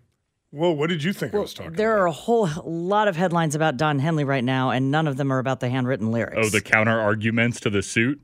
Whoa, 0.51 0.71
what 0.71 0.89
did 0.89 1.03
you 1.03 1.13
think 1.13 1.35
I 1.35 1.39
was 1.39 1.53
talking 1.53 1.67
about? 1.69 1.77
There 1.79 1.99
are 1.99 2.07
a 2.07 2.13
whole 2.13 2.49
lot 2.65 3.09
of 3.09 3.17
headlines 3.17 3.57
about 3.57 3.77
Don 3.77 3.99
Henley 3.99 4.23
right 4.25 4.45
now, 4.45 4.71
and 4.71 4.91
none 4.91 5.09
of 5.09 5.17
them 5.17 5.33
are 5.33 5.41
about 5.41 5.59
the 5.61 5.69
handwritten 5.69 6.13
lyrics. 6.13 6.37
Oh, 6.41 6.49
the 6.49 6.61
counter 6.61 6.99
arguments 6.99 7.59
to 7.61 7.71
the 7.71 7.83
suit. 7.83 8.21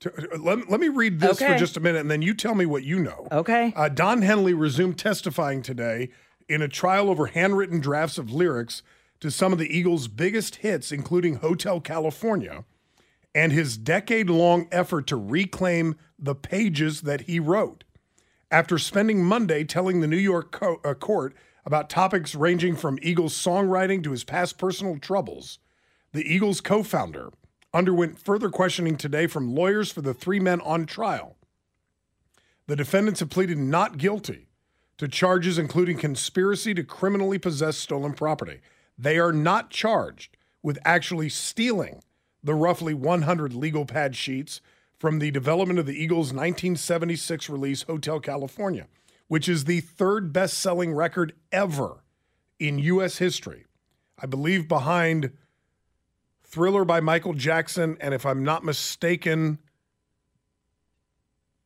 To- 0.00 0.34
uh, 0.34 0.38
Let, 0.38 0.70
let 0.70 0.80
me 0.80 0.88
read 0.88 1.20
this 1.20 1.38
for 1.38 1.58
just 1.58 1.76
a 1.76 1.80
minute, 1.80 2.00
and 2.00 2.10
then 2.10 2.22
you 2.22 2.34
tell 2.34 2.54
me 2.54 2.66
what 2.66 2.84
you 2.84 2.98
know. 2.98 3.28
Okay. 3.30 3.72
Uh, 3.76 3.88
Don 3.88 4.22
Henley 4.22 4.54
resumed 4.54 4.98
testifying 4.98 5.62
today 5.62 6.10
in 6.48 6.62
a 6.62 6.68
trial 6.68 7.10
over 7.10 7.26
handwritten 7.26 7.80
drafts 7.80 8.18
of 8.18 8.32
lyrics 8.32 8.82
to 9.20 9.30
some 9.30 9.52
of 9.52 9.58
the 9.58 9.68
Eagles' 9.76 10.08
biggest 10.08 10.56
hits, 10.56 10.90
including 10.90 11.36
Hotel 11.36 11.80
California, 11.80 12.64
and 13.34 13.52
his 13.52 13.76
decade 13.76 14.30
long 14.30 14.66
effort 14.72 15.06
to 15.08 15.16
reclaim 15.16 15.96
the 16.18 16.34
pages 16.34 17.02
that 17.02 17.22
he 17.22 17.38
wrote. 17.38 17.84
After 18.50 18.78
spending 18.78 19.22
Monday 19.24 19.62
telling 19.64 20.00
the 20.00 20.06
New 20.08 20.16
York 20.16 20.50
co- 20.50 20.80
uh, 20.84 20.94
court 20.94 21.34
about 21.64 21.90
topics 21.90 22.34
ranging 22.34 22.74
from 22.74 22.98
Eagles' 23.02 23.34
songwriting 23.34 24.02
to 24.02 24.10
his 24.10 24.24
past 24.24 24.58
personal 24.58 24.98
troubles, 24.98 25.58
the 26.12 26.24
Eagles 26.24 26.60
co 26.60 26.82
founder 26.82 27.28
underwent 27.72 28.18
further 28.18 28.50
questioning 28.50 28.96
today 28.96 29.26
from 29.26 29.54
lawyers 29.54 29.92
for 29.92 30.00
the 30.00 30.14
three 30.14 30.40
men 30.40 30.60
on 30.62 30.86
trial. 30.86 31.36
The 32.66 32.76
defendants 32.76 33.20
have 33.20 33.30
pleaded 33.30 33.58
not 33.58 33.98
guilty 33.98 34.48
to 34.98 35.08
charges 35.08 35.58
including 35.58 35.96
conspiracy 35.96 36.74
to 36.74 36.84
criminally 36.84 37.38
possess 37.38 37.76
stolen 37.76 38.12
property. 38.12 38.60
They 38.98 39.18
are 39.18 39.32
not 39.32 39.70
charged 39.70 40.36
with 40.62 40.78
actually 40.84 41.30
stealing 41.30 42.02
the 42.42 42.54
roughly 42.54 42.94
100 42.94 43.54
legal 43.54 43.86
pad 43.86 44.14
sheets 44.14 44.60
from 44.98 45.18
the 45.18 45.30
development 45.30 45.78
of 45.78 45.86
the 45.86 46.00
Eagles' 46.00 46.32
1976 46.32 47.48
release 47.48 47.82
Hotel 47.82 48.20
California, 48.20 48.86
which 49.28 49.48
is 49.48 49.64
the 49.64 49.80
third 49.80 50.32
best 50.32 50.58
selling 50.58 50.92
record 50.92 51.32
ever 51.50 52.04
in 52.58 52.78
U.S. 52.78 53.16
history. 53.16 53.64
I 54.18 54.26
believe 54.26 54.68
behind 54.68 55.32
Thriller 56.50 56.84
by 56.84 57.00
Michael 57.00 57.34
Jackson, 57.34 57.96
and 58.00 58.12
if 58.12 58.26
I'm 58.26 58.42
not 58.42 58.64
mistaken, 58.64 59.58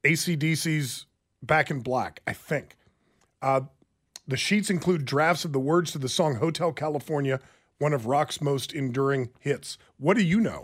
ACDC's 0.04 1.06
Back 1.42 1.70
in 1.70 1.80
Black, 1.80 2.20
I 2.26 2.32
think. 2.34 2.76
Uh, 3.40 3.62
the 4.26 4.36
sheets 4.36 4.70
include 4.70 5.04
drafts 5.04 5.44
of 5.44 5.52
the 5.52 5.60
words 5.60 5.92
to 5.92 5.98
the 5.98 6.08
song 6.08 6.36
Hotel 6.36 6.72
California, 6.72 7.40
one 7.78 7.92
of 7.92 8.06
rock's 8.06 8.40
most 8.40 8.72
enduring 8.72 9.30
hits. 9.40 9.78
What 9.98 10.16
do 10.16 10.22
you 10.22 10.40
know? 10.40 10.62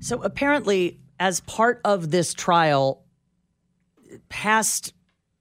So 0.00 0.22
apparently, 0.22 0.98
as 1.20 1.40
part 1.40 1.80
of 1.84 2.10
this 2.10 2.34
trial, 2.34 3.04
past 4.28 4.92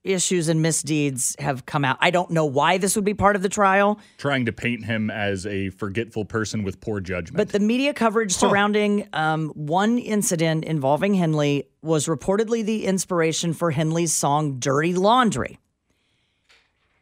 issues 0.03 0.47
and 0.49 0.61
misdeeds 0.61 1.35
have 1.39 1.65
come 1.65 1.85
out. 1.85 1.97
I 2.01 2.09
don't 2.09 2.31
know 2.31 2.45
why 2.45 2.77
this 2.77 2.95
would 2.95 3.05
be 3.05 3.13
part 3.13 3.35
of 3.35 3.41
the 3.41 3.49
trial, 3.49 3.99
Trying 4.17 4.45
to 4.45 4.51
paint 4.51 4.85
him 4.85 5.09
as 5.11 5.45
a 5.45 5.69
forgetful 5.69 6.25
person 6.25 6.63
with 6.63 6.81
poor 6.81 6.99
judgment. 6.99 7.37
but 7.37 7.49
the 7.49 7.59
media 7.59 7.93
coverage 7.93 8.31
surrounding 8.33 9.07
um, 9.13 9.49
one 9.49 9.97
incident 9.99 10.65
involving 10.65 11.13
Henley 11.13 11.67
was 11.81 12.07
reportedly 12.07 12.65
the 12.65 12.85
inspiration 12.85 13.53
for 13.53 13.71
Henley's 13.71 14.13
song 14.13 14.57
Dirty 14.59 14.93
Laundry. 14.93 15.59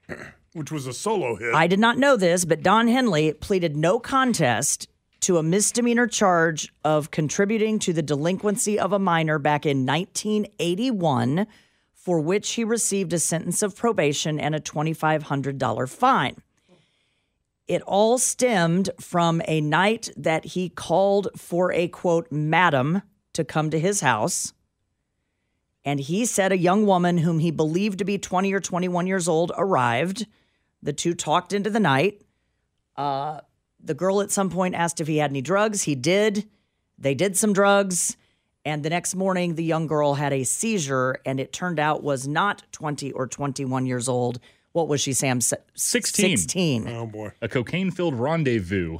Which 0.53 0.71
was 0.71 0.87
a 0.87 0.93
solo 0.93 1.35
hit. 1.35 1.53
I 1.53 1.67
did 1.67 1.79
not 1.79 1.97
know 1.99 2.17
this, 2.17 2.43
but 2.43 2.63
Don 2.63 2.87
Henley 2.87 3.33
pleaded 3.33 3.77
no 3.77 3.99
contest 3.99 4.87
to 5.21 5.37
a 5.37 5.43
misdemeanor 5.43 6.07
charge 6.07 6.73
of 6.83 7.11
contributing 7.11 7.77
to 7.79 7.93
the 7.93 8.01
delinquency 8.01 8.79
of 8.79 8.91
a 8.91 8.99
minor 8.99 9.37
back 9.37 9.65
in 9.65 9.85
1981, 9.85 11.45
for 12.09 12.19
which 12.19 12.53
he 12.53 12.63
received 12.63 13.13
a 13.13 13.19
sentence 13.19 13.61
of 13.61 13.75
probation 13.75 14.39
and 14.39 14.55
a 14.55 14.59
$2,500 14.59 15.87
fine. 15.87 16.35
It 17.67 17.83
all 17.83 18.17
stemmed 18.17 18.89
from 18.99 19.43
a 19.47 19.61
night 19.61 20.09
that 20.17 20.43
he 20.43 20.69
called 20.69 21.27
for 21.37 21.71
a 21.71 21.87
quote, 21.87 22.31
madam 22.31 23.03
to 23.33 23.43
come 23.43 23.69
to 23.69 23.79
his 23.79 24.01
house. 24.01 24.53
And 25.85 25.99
he 25.99 26.25
said 26.25 26.51
a 26.51 26.57
young 26.57 26.87
woman 26.87 27.19
whom 27.19 27.37
he 27.37 27.51
believed 27.51 27.99
to 27.99 28.05
be 28.05 28.17
20 28.17 28.51
or 28.53 28.59
21 28.59 29.05
years 29.05 29.27
old 29.27 29.51
arrived. 29.55 30.25
The 30.81 30.93
two 30.93 31.13
talked 31.13 31.53
into 31.53 31.69
the 31.69 31.79
night. 31.79 32.23
Uh, 32.95 33.41
the 33.79 33.93
girl 33.93 34.19
at 34.21 34.31
some 34.31 34.49
point 34.49 34.73
asked 34.73 34.99
if 34.99 35.05
he 35.05 35.17
had 35.17 35.29
any 35.29 35.43
drugs. 35.43 35.83
He 35.83 35.93
did. 35.93 36.49
They 36.97 37.13
did 37.13 37.37
some 37.37 37.53
drugs. 37.53 38.17
And 38.65 38.83
the 38.83 38.89
next 38.89 39.15
morning, 39.15 39.55
the 39.55 39.63
young 39.63 39.87
girl 39.87 40.15
had 40.15 40.33
a 40.33 40.43
seizure, 40.43 41.21
and 41.25 41.39
it 41.39 41.53
turned 41.53 41.79
out 41.79 42.03
was 42.03 42.27
not 42.27 42.63
20 42.71 43.11
or 43.13 43.25
21 43.25 43.85
years 43.85 44.09
old. 44.09 44.39
What 44.73 44.87
was 44.87 45.01
she, 45.01 45.13
Sam? 45.13 45.41
Se- 45.41 45.57
16. 45.75 46.37
16. 46.37 46.87
oh 46.89 47.05
boy. 47.05 47.31
a 47.41 47.47
cocaine 47.47 47.91
filled 47.91 48.15
rendezvous 48.15 48.99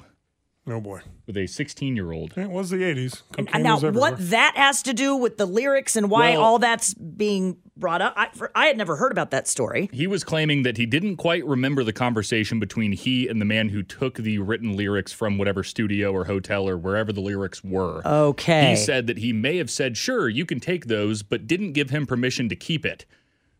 Oh 0.67 0.79
boy. 0.79 1.01
with 1.25 1.37
a 1.37 1.47
16 1.47 1.95
year 1.95 2.11
old. 2.11 2.37
It 2.37 2.49
was 2.49 2.69
the 2.69 2.77
80s. 2.77 3.23
And 3.37 3.47
Cocaine 3.47 3.63
now, 3.63 3.79
what 3.79 4.15
that 4.29 4.53
has 4.55 4.83
to 4.83 4.93
do 4.93 5.15
with 5.15 5.37
the 5.37 5.45
lyrics 5.45 5.95
and 5.95 6.09
why 6.11 6.31
Well- 6.31 6.41
all 6.43 6.59
that's 6.59 6.93
being 6.93 7.57
brought 7.75 8.01
up, 8.01 8.13
I, 8.17 8.27
for, 8.35 8.51
I 8.53 8.65
had 8.67 8.77
never 8.77 8.97
heard 8.97 9.11
about 9.11 9.31
that 9.31 9.47
story. 9.47 9.89
He 9.93 10.05
was 10.05 10.23
claiming 10.23 10.63
that 10.63 10.77
he 10.77 10.85
didn't 10.85 11.15
quite 11.15 11.45
remember 11.45 11.83
the 11.83 11.93
conversation 11.93 12.59
between 12.59 12.91
he 12.91 13.27
and 13.27 13.39
the 13.41 13.45
man 13.45 13.69
who 13.69 13.81
took 13.83 14.15
the 14.15 14.37
written 14.39 14.75
lyrics 14.75 15.11
from 15.13 15.37
whatever 15.37 15.63
studio 15.63 16.11
or 16.11 16.25
hotel 16.25 16.67
or 16.67 16.77
wherever 16.77 17.11
the 17.13 17.21
lyrics 17.21 17.63
were. 17.63 18.01
Okay. 18.05 18.71
He 18.71 18.75
said 18.75 19.07
that 19.07 19.19
he 19.19 19.31
may 19.33 19.57
have 19.57 19.71
said, 19.71 19.97
sure, 19.97 20.27
you 20.29 20.45
can 20.45 20.59
take 20.59 20.85
those, 20.85 21.23
but 21.23 21.47
didn't 21.47 21.71
give 21.73 21.89
him 21.89 22.05
permission 22.05 22.49
to 22.49 22.55
keep 22.55 22.85
it. 22.85 23.05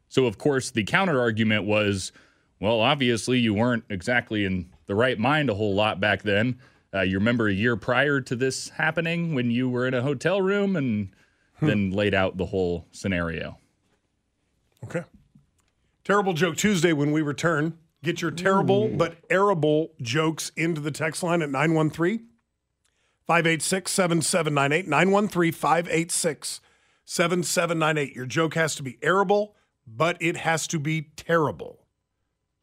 So, 0.09 0.25
of 0.25 0.37
course, 0.37 0.69
the 0.69 0.83
counter 0.83 1.19
argument 1.19 1.63
was, 1.65 2.11
well, 2.59 2.81
obviously 2.81 3.39
you 3.39 3.53
weren't 3.53 3.85
exactly 3.89 4.43
in 4.43 4.69
the 4.87 4.95
right 4.95 5.17
mind 5.17 5.49
a 5.49 5.55
whole 5.55 5.73
lot 5.75 5.99
back 5.99 6.23
then. 6.23 6.59
Uh, 6.93 7.01
you 7.01 7.17
remember 7.19 7.47
a 7.47 7.53
year 7.53 7.75
prior 7.75 8.19
to 8.21 8.35
this 8.35 8.69
happening 8.69 9.35
when 9.35 9.51
you 9.51 9.69
were 9.69 9.87
in 9.87 9.93
a 9.93 10.01
hotel 10.01 10.41
room 10.41 10.75
and 10.75 11.09
then 11.61 11.91
laid 11.91 12.13
out 12.13 12.37
the 12.37 12.47
whole 12.47 12.87
scenario. 12.91 13.57
Okay. 14.83 15.03
Terrible 16.03 16.33
Joke 16.33 16.57
Tuesday 16.57 16.93
when 16.93 17.11
we 17.11 17.21
return. 17.21 17.77
Get 18.01 18.21
your 18.21 18.31
terrible 18.31 18.87
but 18.87 19.27
airable 19.27 19.89
jokes 20.01 20.51
into 20.55 20.79
the 20.79 20.89
text 20.89 21.21
line 21.21 21.41
at 21.41 21.49
913 21.49 22.27
586 23.27 23.91
7798. 23.91 24.87
913 24.87 25.51
586 25.51 26.61
7798. 27.03 28.15
Your 28.15 28.25
joke 28.25 28.53
has 28.55 28.75
to 28.75 28.83
be 28.83 28.93
airable, 29.01 29.49
but 29.85 30.17
it 30.21 30.37
has 30.37 30.65
to 30.67 30.79
be 30.79 31.09
terrible. 31.17 31.85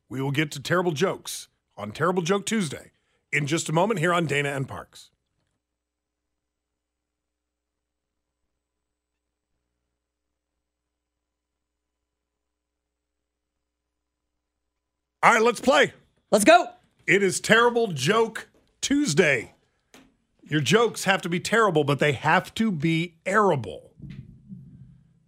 We 0.08 0.22
will 0.22 0.30
get 0.30 0.50
to 0.52 0.60
terrible 0.60 0.92
jokes 0.92 1.48
on 1.76 1.92
Terrible 1.92 2.22
Joke 2.22 2.46
Tuesday 2.46 2.92
in 3.36 3.46
just 3.46 3.68
a 3.68 3.72
moment 3.72 4.00
here 4.00 4.14
on 4.14 4.24
Dana 4.24 4.48
and 4.48 4.66
Parks. 4.66 5.10
All 15.22 15.34
right, 15.34 15.42
let's 15.42 15.60
play. 15.60 15.92
Let's 16.30 16.44
go. 16.44 16.68
It 17.06 17.22
is 17.22 17.40
Terrible 17.40 17.88
Joke 17.88 18.48
Tuesday. 18.80 19.52
Your 20.42 20.60
jokes 20.60 21.04
have 21.04 21.20
to 21.22 21.28
be 21.28 21.40
terrible, 21.40 21.84
but 21.84 21.98
they 21.98 22.12
have 22.12 22.54
to 22.54 22.70
be 22.70 23.16
airable. 23.26 23.90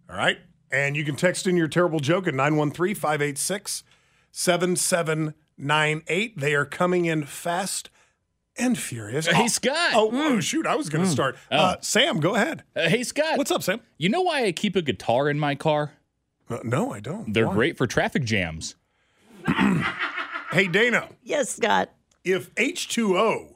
All 0.09 0.15
right? 0.15 0.39
And 0.71 0.95
you 0.95 1.03
can 1.03 1.15
text 1.15 1.45
in 1.45 1.57
your 1.57 1.67
terrible 1.67 1.99
joke 1.99 2.27
at 2.27 2.33
913 2.33 2.95
586 2.95 3.83
7798. 4.31 6.39
They 6.39 6.55
are 6.55 6.65
coming 6.65 7.05
in 7.05 7.25
fast 7.25 7.89
and 8.59 8.77
furious. 8.77 9.25
Hey, 9.27 9.43
Oh, 9.43 9.47
Scott. 9.47 9.91
Oh, 9.93 10.09
oh, 10.13 10.39
shoot. 10.39 10.65
I 10.67 10.75
was 10.75 10.89
going 10.89 11.03
to 11.03 11.09
start. 11.09 11.37
Uh, 11.49 11.75
Sam, 11.81 12.19
go 12.19 12.35
ahead. 12.35 12.63
Uh, 12.75 12.89
hey, 12.89 13.03
Scott. 13.03 13.37
What's 13.37 13.51
up, 13.51 13.63
Sam? 13.63 13.81
You 13.97 14.09
know 14.09 14.21
why 14.21 14.43
I 14.45 14.51
keep 14.51 14.75
a 14.75 14.81
guitar 14.81 15.29
in 15.29 15.39
my 15.39 15.55
car? 15.55 15.93
Uh, 16.49 16.59
no, 16.63 16.91
I 16.93 16.99
don't. 16.99 17.33
They're 17.33 17.47
Why? 17.47 17.53
great 17.53 17.77
for 17.77 17.87
traffic 17.87 18.23
jams. 18.23 18.75
Hey, 20.51 20.67
Dana, 20.67 21.09
Yes, 21.21 21.51
Scott. 21.55 21.91
if 22.23 22.53
H2O 22.55 23.53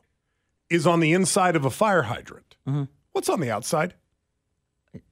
is 0.69 0.85
on 0.85 0.99
the 0.99 1.11
inside 1.11 1.55
of 1.55 1.65
a 1.65 1.71
fire 1.71 2.03
hydrant. 2.03 2.55
Mhm. 2.67 2.87
What's 3.13 3.29
on 3.29 3.39
the 3.39 3.49
outside? 3.49 3.95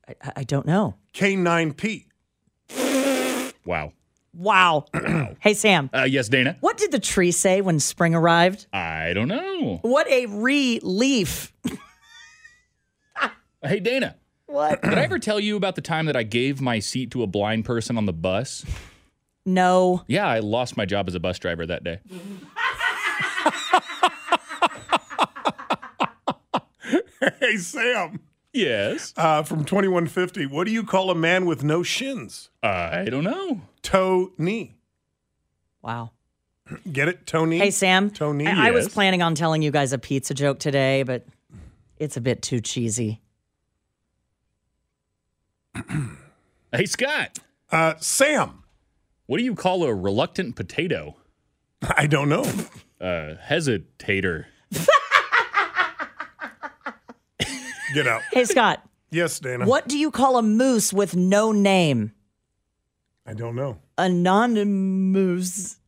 I, 0.07 0.13
I 0.35 0.43
don't 0.43 0.67
know. 0.67 0.97
K9P. 1.15 2.05
Wow. 3.65 3.93
Wow. 4.41 4.85
hey, 5.39 5.53
Sam. 5.53 5.89
Uh, 5.93 6.03
yes, 6.03 6.29
Dana. 6.29 6.55
What 6.61 6.77
did 6.77 6.91
the 6.91 6.99
tree 6.99 7.31
say 7.31 7.59
when 7.61 7.79
spring 7.81 8.15
arrived? 8.15 8.65
I 8.71 9.11
don't 9.13 9.27
know. 9.27 9.79
What 9.81 10.07
a 10.09 10.25
relief. 10.27 11.53
Hey, 13.63 13.79
Dana. 13.79 14.15
What? 14.47 14.81
Did 14.81 14.95
I 14.97 15.03
ever 15.03 15.19
tell 15.19 15.39
you 15.39 15.55
about 15.55 15.75
the 15.75 15.81
time 15.81 16.07
that 16.07 16.15
I 16.15 16.23
gave 16.23 16.59
my 16.61 16.79
seat 16.79 17.11
to 17.11 17.21
a 17.21 17.27
blind 17.27 17.63
person 17.63 17.95
on 17.95 18.07
the 18.07 18.13
bus? 18.13 18.65
No. 19.45 20.01
Yeah, 20.07 20.25
I 20.27 20.39
lost 20.39 20.75
my 20.77 20.85
job 20.85 21.07
as 21.07 21.13
a 21.13 21.19
bus 21.19 21.37
driver 21.37 21.67
that 21.67 21.83
day. 21.83 21.99
Hey, 27.39 27.57
Sam. 27.57 28.19
Yes. 28.53 29.13
Uh, 29.15 29.43
from 29.43 29.63
2150, 29.63 30.45
what 30.47 30.65
do 30.65 30.71
you 30.71 30.83
call 30.83 31.09
a 31.09 31.15
man 31.15 31.45
with 31.45 31.63
no 31.63 31.83
shins? 31.83 32.49
I 32.61 33.05
don't 33.05 33.23
know. 33.23 33.61
Toe 33.81 34.31
knee. 34.37 34.75
Wow. 35.81 36.11
Get 36.91 37.07
it? 37.07 37.25
Tony? 37.25 37.57
Hey, 37.57 37.71
Sam. 37.71 38.09
Tony, 38.09 38.47
I, 38.47 38.67
I 38.67 38.71
was 38.71 38.85
yes. 38.85 38.93
planning 38.93 39.21
on 39.21 39.35
telling 39.35 39.61
you 39.61 39.71
guys 39.71 39.93
a 39.93 39.97
pizza 39.97 40.33
joke 40.33 40.59
today, 40.59 41.03
but 41.03 41.25
it's 41.97 42.17
a 42.17 42.21
bit 42.21 42.41
too 42.41 42.61
cheesy. 42.61 43.21
Hey, 46.73 46.85
Scott. 46.85 47.37
Uh, 47.69 47.95
Sam. 47.99 48.63
What 49.25 49.39
do 49.39 49.43
you 49.43 49.55
call 49.55 49.83
a 49.83 49.93
reluctant 49.93 50.55
potato? 50.55 51.17
I 51.97 52.07
don't 52.07 52.29
know. 52.29 52.43
Uh, 53.01 53.35
hesitator. 53.49 54.45
Get 57.93 58.07
out. 58.07 58.21
Hey, 58.31 58.45
Scott. 58.45 58.83
Yes, 59.09 59.39
Dana. 59.39 59.65
What 59.65 59.87
do 59.87 59.97
you 59.97 60.11
call 60.11 60.37
a 60.37 60.41
moose 60.41 60.93
with 60.93 61.15
no 61.15 61.51
name? 61.51 62.13
I 63.25 63.33
don't 63.33 63.55
know. 63.55 63.79
Anonymous. 63.97 65.77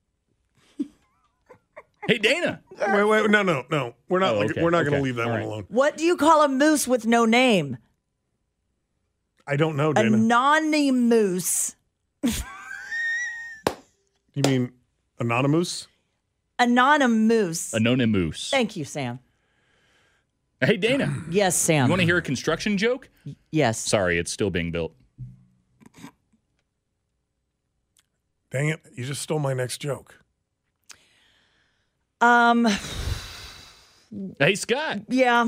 Hey, 2.06 2.18
Dana. 2.18 2.62
Wait, 2.78 3.04
wait, 3.06 3.32
no, 3.32 3.44
no, 3.44 3.64
no. 3.72 3.96
We're 4.10 4.20
not. 4.20 4.36
Oh, 4.36 4.42
okay, 4.42 4.62
We're 4.62 4.72
not 4.72 4.84
going 4.84 4.98
to 4.98 5.02
leave 5.02 5.16
that 5.16 5.24
All 5.24 5.30
one 5.30 5.40
right. 5.40 5.46
alone. 5.46 5.66
What 5.70 5.96
do 5.96 6.04
you 6.04 6.18
call 6.18 6.44
a 6.44 6.50
moose 6.50 6.86
with 6.86 7.08
no 7.08 7.24
name? 7.24 7.78
I 9.48 9.56
don't 9.56 9.78
know, 9.78 9.94
Dana. 9.94 10.18
Anonymous. 10.18 11.78
you 12.24 12.32
mean 14.46 14.74
anonymous? 15.18 15.88
Anonymous. 16.60 17.74
Anonymous. 17.74 18.50
Thank 18.50 18.76
you, 18.76 18.84
Sam. 18.84 19.20
Hey, 20.62 20.78
Dana. 20.78 21.14
Yes, 21.30 21.56
Sam. 21.56 21.86
You 21.88 21.90
want 21.92 22.00
to 22.02 22.06
hear 22.06 22.18
a 22.18 22.22
construction 22.22 22.78
joke? 22.78 23.10
Yes. 23.52 23.78
Sorry, 23.80 24.18
it's 24.18 24.32
still 24.32 24.50
being 24.50 24.72
built. 24.72 24.94
Dang 28.52 28.70
it! 28.70 28.80
You 28.96 29.04
just 29.04 29.22
stole 29.22 29.40
my 29.40 29.54
next 29.54 29.80
joke. 29.80 30.20
Um. 32.22 32.68
Hey, 34.40 34.54
Scott. 34.54 35.00
Yeah. 35.10 35.44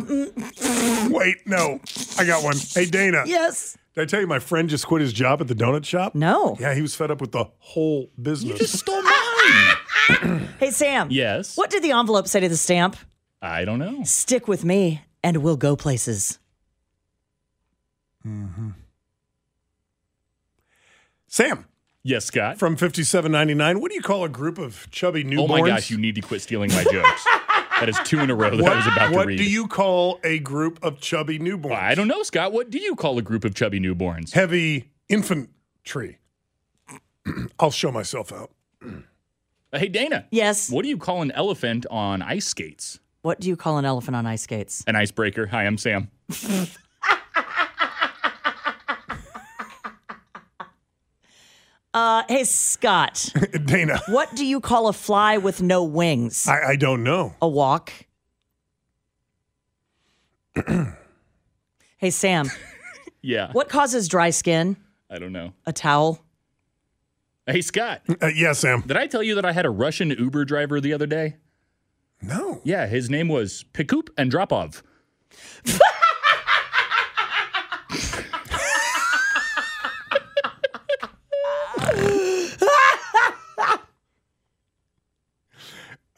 Wait, 1.08 1.38
no, 1.46 1.80
I 2.18 2.26
got 2.26 2.44
one. 2.44 2.56
Hey, 2.74 2.86
Dana. 2.86 3.22
Yes. 3.28 3.78
Did 3.94 4.02
I 4.02 4.06
tell 4.06 4.20
you 4.20 4.28
my 4.28 4.40
friend 4.40 4.68
just 4.68 4.88
quit 4.88 5.02
his 5.02 5.14
job 5.14 5.40
at 5.40 5.48
the 5.48 5.54
donut 5.54 5.86
shop? 5.86 6.16
No. 6.16 6.58
Yeah, 6.60 6.74
he 6.74 6.82
was 6.82 6.96
fed 6.96 7.12
up 7.12 7.22
with 7.22 7.32
the 7.32 7.46
whole 7.60 8.10
business. 8.22 8.54
You 8.54 8.58
just 8.58 8.80
stole 8.80 9.02
mine. 9.02 10.48
Hey, 10.60 10.72
Sam. 10.72 11.08
yes. 11.12 11.56
What 11.58 11.70
did 11.70 11.84
the 11.84 11.92
envelope 11.92 12.28
say 12.28 12.40
to 12.40 12.50
the 12.50 12.58
stamp? 12.58 12.96
I 13.46 13.66
don't 13.66 13.80
know. 13.80 14.04
Stick 14.04 14.48
with 14.48 14.64
me, 14.66 15.02
and 15.24 15.38
we'll 15.38 15.58
go 15.58 15.76
places. 15.76 16.40
Mhm. 18.26 18.74
Sam 21.28 21.66
Yes, 22.04 22.26
Scott. 22.26 22.58
from 22.60 22.76
fifty-seven 22.76 23.32
ninety-nine. 23.32 23.80
What 23.80 23.90
do 23.90 23.96
you 23.96 24.02
call 24.02 24.24
a 24.24 24.30
group 24.30 24.58
of 24.58 24.90
chubby 24.92 25.24
newborns? 25.24 25.40
Oh 25.40 25.48
my 25.48 25.62
gosh, 25.68 25.90
you 25.90 25.98
need 25.98 26.16
to 26.16 26.22
quit 26.22 26.42
stealing 26.42 26.72
my 26.72 26.84
jokes. 26.86 27.24
that 27.80 27.90
is 27.90 28.00
two 28.06 28.20
in 28.20 28.30
a 28.30 28.36
row 28.36 28.50
that 28.56 28.62
What, 28.62 28.72
I 28.74 28.76
was 28.78 28.88
about 28.88 29.10
to 29.12 29.18
read. 29.18 29.26
What 29.26 29.38
do 29.38 29.44
you 29.44 29.68
call 29.68 30.20
a 30.24 30.40
group 30.40 30.84
of 30.84 31.00
chubby 31.00 31.40
newborns? 31.40 31.76
I 31.76 31.94
don't 31.96 32.08
know, 32.08 32.24
Scott. 32.24 32.52
What 32.52 32.70
do 32.70 32.78
you 32.80 32.96
call 32.96 33.18
a 33.18 33.22
group 33.22 33.44
of 33.44 33.54
chubby 33.56 33.80
newborns? 33.80 34.34
Heavy 34.34 34.92
infantry. 35.10 36.20
I'll 37.60 37.72
show 37.72 37.92
myself 37.92 38.32
out. 38.32 38.52
Uh, 39.74 39.80
hey, 39.80 39.88
Dana. 39.90 40.26
Yes. 40.32 40.70
What 40.70 40.84
do 40.84 40.90
you 40.90 40.98
call 40.98 41.22
an 41.22 41.32
elephant 41.32 41.86
on 41.92 42.22
ice 42.22 42.46
skates? 42.48 43.00
What 43.26 43.40
do 43.40 43.50
you 43.50 43.56
call 43.56 43.80
an 43.80 43.86
elephant 43.86 44.16
on 44.16 44.28
ice 44.28 44.44
skates? 44.44 44.84
An 44.86 44.96
icebreaker. 44.96 45.48
Hi, 45.48 45.66
I'm 45.66 45.80
Sam. 45.80 46.12
Uh, 51.94 52.24
hey, 52.28 52.44
Scott. 52.44 53.32
Dana, 53.66 54.02
what 54.10 54.36
do 54.36 54.46
you 54.46 54.60
call 54.60 54.90
a 54.90 54.94
fly 54.94 55.38
with 55.38 55.62
no 55.62 55.86
wings? 55.86 56.46
I, 56.46 56.72
I 56.72 56.76
don't 56.76 57.04
know. 57.04 57.34
A 57.42 57.48
walk. 57.48 57.94
hey, 61.98 62.10
Sam. 62.10 62.52
Yeah. 63.22 63.54
What 63.54 63.70
causes 63.70 64.10
dry 64.10 64.32
skin? 64.32 64.76
I 65.10 65.20
don't 65.20 65.32
know. 65.32 65.54
A 65.66 65.72
towel. 65.72 66.20
Hey, 67.48 67.62
Scott. 67.62 68.02
Uh, 68.22 68.28
yeah, 68.28 68.52
Sam. 68.52 68.82
Did 68.86 68.98
I 68.98 69.08
tell 69.08 69.24
you 69.24 69.36
that 69.36 69.46
I 69.46 69.54
had 69.54 69.66
a 69.66 69.70
Russian 69.70 70.10
Uber 70.10 70.44
driver 70.44 70.82
the 70.82 70.92
other 70.92 71.08
day? 71.08 71.38
No. 72.26 72.62
Yeah, 72.64 72.88
his 72.88 73.10
name 73.10 73.28
was 73.28 73.64
Pikup 73.74 74.10
Andropov. 74.16 74.82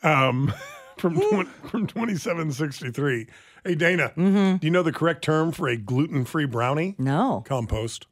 Um, 0.03 0.53
from 0.97 1.15
twen- 1.19 1.45
from 1.69 1.87
twenty-seven 1.87 2.51
sixty-three. 2.51 3.27
Hey, 3.63 3.75
Dana. 3.75 4.09
Mm-hmm. 4.15 4.57
Do 4.57 4.67
you 4.67 4.71
know 4.71 4.83
the 4.83 4.93
correct 4.93 5.23
term 5.23 5.51
for 5.51 5.67
a 5.67 5.77
gluten-free 5.77 6.45
brownie? 6.45 6.95
No. 6.97 7.43
Compost. 7.45 8.07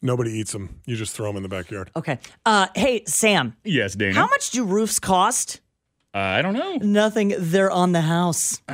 Nobody 0.00 0.30
eats 0.32 0.52
them. 0.52 0.80
You 0.86 0.96
just 0.96 1.14
throw 1.14 1.26
them 1.26 1.36
in 1.36 1.42
the 1.42 1.48
backyard. 1.48 1.90
Okay. 1.96 2.18
Uh, 2.46 2.68
hey, 2.76 3.02
Sam. 3.06 3.56
Yes, 3.64 3.94
Dana. 3.94 4.14
How 4.14 4.26
much 4.26 4.50
do 4.50 4.64
roofs 4.64 4.98
cost? 5.00 5.60
Uh, 6.14 6.18
I 6.18 6.42
don't 6.42 6.54
know. 6.54 6.76
Nothing. 6.76 7.34
They're 7.38 7.70
on 7.70 7.92
the 7.92 8.02
house. 8.02 8.60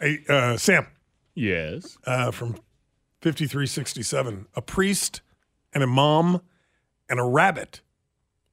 Hey, 0.00 0.18
uh, 0.28 0.56
Sam. 0.56 0.86
Yes. 1.34 1.96
Uh, 2.06 2.30
from 2.30 2.56
fifty-three 3.20 3.66
sixty-seven. 3.66 4.46
A 4.54 4.62
priest 4.62 5.22
and 5.72 5.82
a 5.82 5.86
mom 5.86 6.42
and 7.08 7.18
a 7.18 7.24
rabbit 7.24 7.80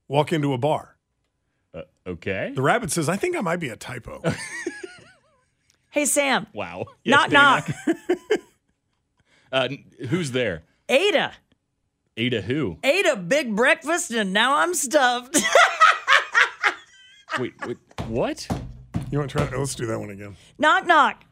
walk 0.08 0.32
into 0.32 0.52
a 0.52 0.58
bar. 0.58 0.96
Uh, 1.74 1.82
okay. 2.06 2.52
The 2.54 2.62
rabbit 2.62 2.90
says, 2.90 3.08
"I 3.08 3.16
think 3.16 3.36
I 3.36 3.40
might 3.40 3.60
be 3.60 3.68
a 3.68 3.76
typo." 3.76 4.22
Hey, 5.94 6.06
Sam. 6.06 6.48
Wow. 6.52 6.86
knock, 7.06 7.30
knock. 7.30 7.70
Uh, 9.52 9.68
who's 10.08 10.32
there? 10.32 10.64
Ada. 10.88 11.30
Ada 12.16 12.40
who? 12.42 12.76
Ada 12.82 13.14
big 13.14 13.54
breakfast 13.54 14.10
and 14.10 14.32
now 14.32 14.56
I'm 14.56 14.74
stuffed. 14.74 15.36
Wait, 17.38 17.52
wait, 17.64 17.76
what? 18.08 18.48
you 19.12 19.18
want 19.18 19.30
to 19.30 19.38
try? 19.38 19.56
Let's 19.56 19.76
do 19.76 19.86
that 19.86 20.00
one 20.00 20.10
again. 20.10 20.34
knock, 20.58 20.86
knock. 20.88 21.22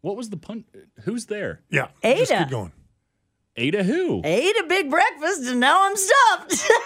What 0.00 0.16
was 0.16 0.30
the 0.30 0.36
pun? 0.38 0.64
Who's 1.02 1.26
there? 1.26 1.60
Yeah. 1.70 1.90
Ada. 2.02 2.18
Just 2.18 2.32
keep 2.32 2.48
going. 2.50 2.72
Ada 3.56 3.84
who? 3.84 4.20
Ate 4.24 4.56
a 4.58 4.64
big 4.66 4.90
breakfast 4.90 5.46
and 5.46 5.60
now 5.60 5.86
I'm 5.86 5.94
stuffed. 5.96 6.68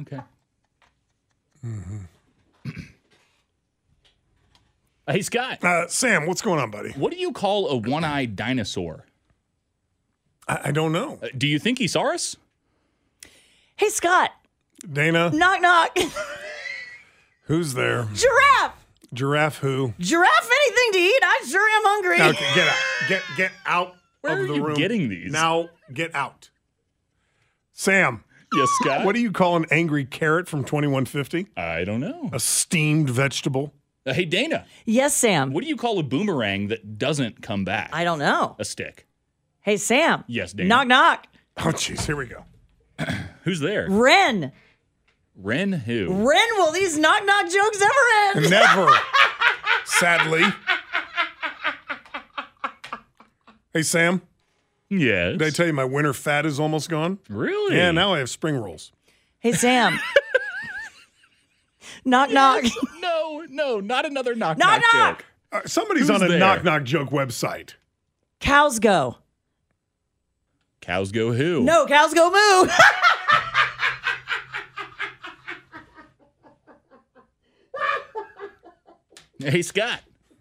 Okay. 0.00 0.20
Hey, 5.12 5.22
Scott. 5.22 5.62
Uh, 5.64 5.86
Sam, 5.88 6.26
what's 6.26 6.42
going 6.42 6.60
on, 6.60 6.70
buddy? 6.70 6.90
What 6.92 7.12
do 7.12 7.18
you 7.18 7.32
call 7.32 7.68
a 7.68 7.76
one-eyed 7.76 8.36
dinosaur? 8.36 9.06
I, 10.48 10.60
I 10.66 10.70
don't 10.72 10.92
know. 10.92 11.18
Uh, 11.22 11.28
do 11.36 11.46
you 11.46 11.58
think 11.58 11.78
he 11.78 11.88
saw 11.88 12.12
us? 12.14 12.36
hey, 13.76 13.88
Scott. 13.88 14.30
Dana, 14.90 15.30
Knock, 15.30 15.60
knock. 15.60 15.98
who's 17.44 17.74
there? 17.74 18.08
Giraffe. 18.14 18.74
Giraffe 19.12 19.58
who? 19.58 19.92
Giraffe, 19.98 20.50
anything 20.66 20.92
to 20.92 20.98
eat? 20.98 21.20
I 21.22 21.44
sure 21.48 21.68
am 21.68 21.82
hungry. 21.84 22.20
Okay, 22.22 22.54
get 22.54 22.68
out. 22.68 23.08
Get 23.08 23.22
get 23.36 23.52
out 23.66 23.94
Where 24.20 24.34
of 24.34 24.38
are 24.38 24.46
the 24.46 24.54
you 24.54 24.64
room. 24.64 24.76
getting 24.76 25.08
these? 25.08 25.32
Now 25.32 25.68
get 25.92 26.14
out. 26.14 26.48
Sam, 27.72 28.22
Yes, 28.54 28.68
Scott. 28.80 29.04
what 29.04 29.14
do 29.14 29.20
you 29.20 29.32
call 29.32 29.56
an 29.56 29.66
angry 29.70 30.04
carrot 30.04 30.48
from 30.48 30.64
2150? 30.64 31.48
I 31.56 31.84
don't 31.84 32.00
know. 32.00 32.30
A 32.32 32.38
steamed 32.40 33.10
vegetable. 33.10 33.74
Uh, 34.06 34.14
hey, 34.14 34.24
Dana. 34.24 34.64
Yes, 34.86 35.14
Sam. 35.14 35.52
What 35.52 35.62
do 35.62 35.68
you 35.68 35.76
call 35.76 35.98
a 35.98 36.02
boomerang 36.02 36.68
that 36.68 36.98
doesn't 36.98 37.42
come 37.42 37.64
back? 37.64 37.90
I 37.92 38.04
don't 38.04 38.18
know. 38.18 38.56
A 38.58 38.64
stick. 38.64 39.06
Hey, 39.60 39.76
Sam. 39.76 40.24
Yes, 40.26 40.52
Dana. 40.54 40.68
Knock, 40.68 40.86
knock. 40.88 41.26
Oh, 41.58 41.64
jeez, 41.64 42.06
here 42.06 42.16
we 42.16 42.26
go. 42.26 42.44
Who's 43.44 43.60
there? 43.60 43.86
Ren. 43.90 44.52
Ren 45.36 45.72
who? 45.72 46.08
Ren, 46.28 46.48
will 46.56 46.72
these 46.72 46.98
knock 46.98 47.24
knock 47.24 47.48
jokes 47.50 47.80
ever 47.80 48.38
end? 48.40 48.50
Never. 48.50 48.90
Sadly. 49.84 50.42
Hey, 53.72 53.82
Sam. 53.82 54.20
Yes. 54.90 55.38
Did 55.38 55.42
I 55.42 55.50
tell 55.50 55.66
you 55.66 55.72
my 55.72 55.84
winter 55.84 56.12
fat 56.12 56.44
is 56.44 56.58
almost 56.58 56.90
gone? 56.90 57.18
Really? 57.28 57.76
Yeah, 57.76 57.90
now 57.90 58.14
I 58.14 58.18
have 58.18 58.28
spring 58.28 58.56
rolls. 58.56 58.92
Hey, 59.38 59.52
Sam. 59.52 59.98
knock 62.04 62.30
knock. 62.32 62.64
No, 63.00 63.44
no, 63.48 63.80
not 63.80 64.04
another 64.06 64.34
knock 64.34 64.58
Knock, 64.58 64.80
knock, 64.82 64.94
knock. 64.94 65.18
joke. 65.18 65.26
Uh, 65.52 65.60
somebody's 65.66 66.02
Who's 66.08 66.10
on 66.10 66.22
a 66.22 66.28
there? 66.28 66.38
knock 66.38 66.64
knock 66.64 66.84
joke 66.84 67.10
website. 67.10 67.74
Cows 68.40 68.78
go. 68.78 69.16
Cows 70.80 71.12
go 71.12 71.32
who? 71.32 71.62
No, 71.62 71.86
cows 71.86 72.14
go 72.14 72.30
moo. 72.30 72.70
Hey 79.42 79.62
Scott, 79.62 80.00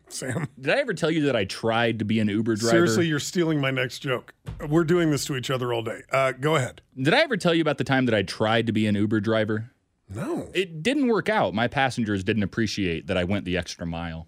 Sam. 0.09 0.47
did 0.59 0.73
I 0.75 0.79
ever 0.81 0.93
tell 0.93 1.09
you 1.09 1.21
that 1.23 1.35
I 1.35 1.45
tried 1.45 1.99
to 1.99 2.05
be 2.05 2.19
an 2.19 2.27
Uber 2.27 2.55
driver? 2.57 2.71
Seriously, 2.75 3.07
you're 3.07 3.19
stealing 3.19 3.61
my 3.61 3.71
next 3.71 3.99
joke. 3.99 4.33
We're 4.67 4.83
doing 4.83 5.09
this 5.09 5.23
to 5.25 5.37
each 5.37 5.49
other 5.49 5.71
all 5.73 5.81
day. 5.83 6.01
Uh, 6.11 6.33
go 6.33 6.57
ahead. 6.57 6.81
Did 7.01 7.13
I 7.13 7.21
ever 7.21 7.37
tell 7.37 7.53
you 7.53 7.61
about 7.61 7.77
the 7.77 7.85
time 7.85 8.05
that 8.07 8.15
I 8.15 8.23
tried 8.23 8.65
to 8.67 8.73
be 8.73 8.87
an 8.87 8.95
Uber 8.95 9.21
driver? 9.21 9.71
No. 10.09 10.49
It 10.53 10.81
didn't 10.81 11.07
work 11.07 11.29
out. 11.29 11.53
My 11.53 11.67
passengers 11.67 12.23
didn't 12.23 12.43
appreciate 12.43 13.07
that 13.07 13.17
I 13.17 13.23
went 13.23 13.45
the 13.45 13.57
extra 13.57 13.85
mile. 13.85 14.27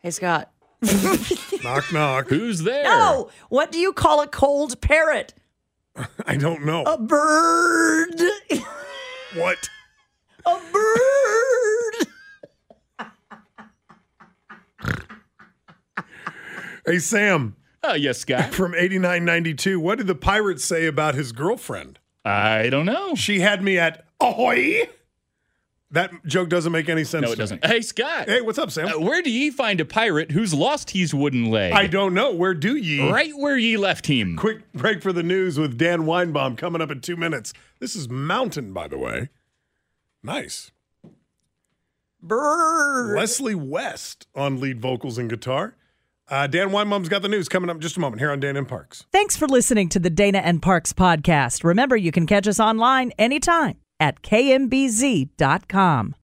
hey, 0.00 0.10
Scott. 0.10 0.50
knock 1.62 1.92
knock. 1.92 2.28
Who's 2.28 2.62
there? 2.62 2.84
No. 2.84 3.30
What 3.50 3.70
do 3.70 3.78
you 3.78 3.92
call 3.92 4.20
a 4.20 4.26
cold 4.26 4.80
parrot? 4.80 5.34
I 6.26 6.36
don't 6.36 6.64
know. 6.64 6.82
A 6.84 6.98
bird. 6.98 8.20
what? 9.36 9.68
A 10.46 10.58
bird. 10.72 12.06
Hey, 16.86 16.98
Sam. 16.98 17.54
Oh, 17.84 17.94
yes, 17.94 18.18
Scott. 18.18 18.52
From 18.52 18.74
8992, 18.74 19.78
what 19.78 19.98
did 19.98 20.06
the 20.08 20.14
pirate 20.16 20.60
say 20.60 20.86
about 20.86 21.14
his 21.14 21.30
girlfriend? 21.30 21.99
I 22.24 22.68
don't 22.70 22.86
know. 22.86 23.14
She 23.14 23.40
had 23.40 23.62
me 23.62 23.78
at 23.78 24.04
ahoy. 24.20 24.88
That 25.92 26.12
joke 26.24 26.48
doesn't 26.48 26.70
make 26.70 26.88
any 26.88 27.02
sense. 27.02 27.22
No, 27.24 27.28
it 27.32 27.34
to 27.34 27.40
doesn't. 27.40 27.62
me. 27.64 27.68
Hey, 27.68 27.80
Scott. 27.80 28.28
Hey, 28.28 28.42
what's 28.42 28.58
up, 28.58 28.70
Sam? 28.70 28.86
Uh, 28.88 29.00
where 29.00 29.22
do 29.22 29.30
ye 29.30 29.50
find 29.50 29.80
a 29.80 29.84
pirate 29.84 30.30
who's 30.30 30.54
lost 30.54 30.90
his 30.90 31.12
wooden 31.12 31.50
leg? 31.50 31.72
I 31.72 31.88
don't 31.88 32.14
know. 32.14 32.32
Where 32.32 32.54
do 32.54 32.76
ye? 32.76 33.10
Right 33.10 33.32
where 33.36 33.58
ye 33.58 33.76
left 33.76 34.06
him. 34.06 34.36
Quick 34.36 34.72
break 34.72 35.02
for 35.02 35.12
the 35.12 35.24
news 35.24 35.58
with 35.58 35.76
Dan 35.78 36.02
Weinbaum 36.02 36.56
coming 36.56 36.80
up 36.80 36.92
in 36.92 37.00
two 37.00 37.16
minutes. 37.16 37.52
This 37.80 37.96
is 37.96 38.08
Mountain, 38.08 38.72
by 38.72 38.86
the 38.86 38.98
way. 38.98 39.30
Nice. 40.22 40.70
Bird. 42.22 43.16
Leslie 43.16 43.54
West 43.56 44.28
on 44.34 44.60
lead 44.60 44.80
vocals 44.80 45.18
and 45.18 45.28
guitar. 45.28 45.74
Uh, 46.30 46.46
Dan 46.46 46.68
Weinbaum's 46.70 47.08
got 47.08 47.22
the 47.22 47.28
news 47.28 47.48
coming 47.48 47.68
up 47.68 47.76
in 47.76 47.82
just 47.82 47.96
a 47.96 48.00
moment 48.00 48.20
here 48.20 48.30
on 48.30 48.38
Dana 48.38 48.60
and 48.60 48.68
Parks. 48.68 49.04
Thanks 49.12 49.36
for 49.36 49.48
listening 49.48 49.88
to 49.90 49.98
the 49.98 50.10
Dana 50.10 50.38
and 50.38 50.62
Parks 50.62 50.92
podcast. 50.92 51.64
Remember, 51.64 51.96
you 51.96 52.12
can 52.12 52.26
catch 52.26 52.46
us 52.46 52.60
online 52.60 53.10
anytime 53.18 53.78
at 53.98 54.22
kmbz.com. 54.22 56.14